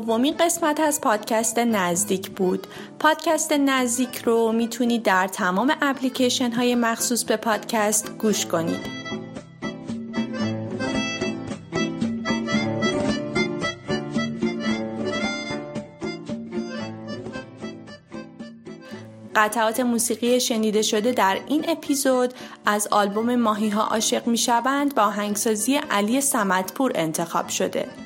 دومین 0.00 0.36
قسمت 0.36 0.80
از 0.80 1.00
پادکست 1.00 1.58
نزدیک 1.58 2.30
بود 2.30 2.66
پادکست 2.98 3.52
نزدیک 3.52 4.16
رو 4.18 4.52
می‌تونید 4.52 5.02
در 5.02 5.28
تمام 5.28 5.72
اپلیکیشن 5.82 6.50
های 6.52 6.74
مخصوص 6.74 7.24
به 7.24 7.36
پادکست 7.36 8.10
گوش 8.18 8.46
کنید 8.46 9.04
قطعات 19.36 19.80
موسیقی 19.80 20.40
شنیده 20.40 20.82
شده 20.82 21.12
در 21.12 21.38
این 21.46 21.64
اپیزود 21.68 22.34
از 22.66 22.88
آلبوم 22.90 23.36
ماهی 23.36 23.68
ها 23.68 23.82
عاشق 23.82 24.26
می 24.26 24.38
شوند 24.38 24.94
با 24.94 25.10
هنگسازی 25.10 25.76
علی 25.76 26.20
سمتپور 26.20 26.92
انتخاب 26.94 27.48
شده. 27.48 28.03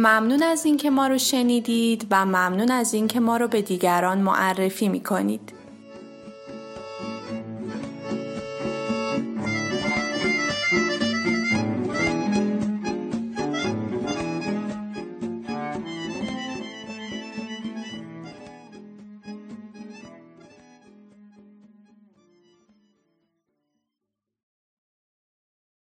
ممنون 0.00 0.42
از 0.42 0.64
اینکه 0.64 0.90
ما 0.90 1.06
رو 1.06 1.18
شنیدید 1.18 2.06
و 2.10 2.26
ممنون 2.26 2.70
از 2.70 2.94
اینکه 2.94 3.20
ما 3.20 3.36
رو 3.36 3.48
به 3.48 3.62
دیگران 3.62 4.18
معرفی 4.18 4.88
می 4.88 5.00
کنید. 5.00 5.59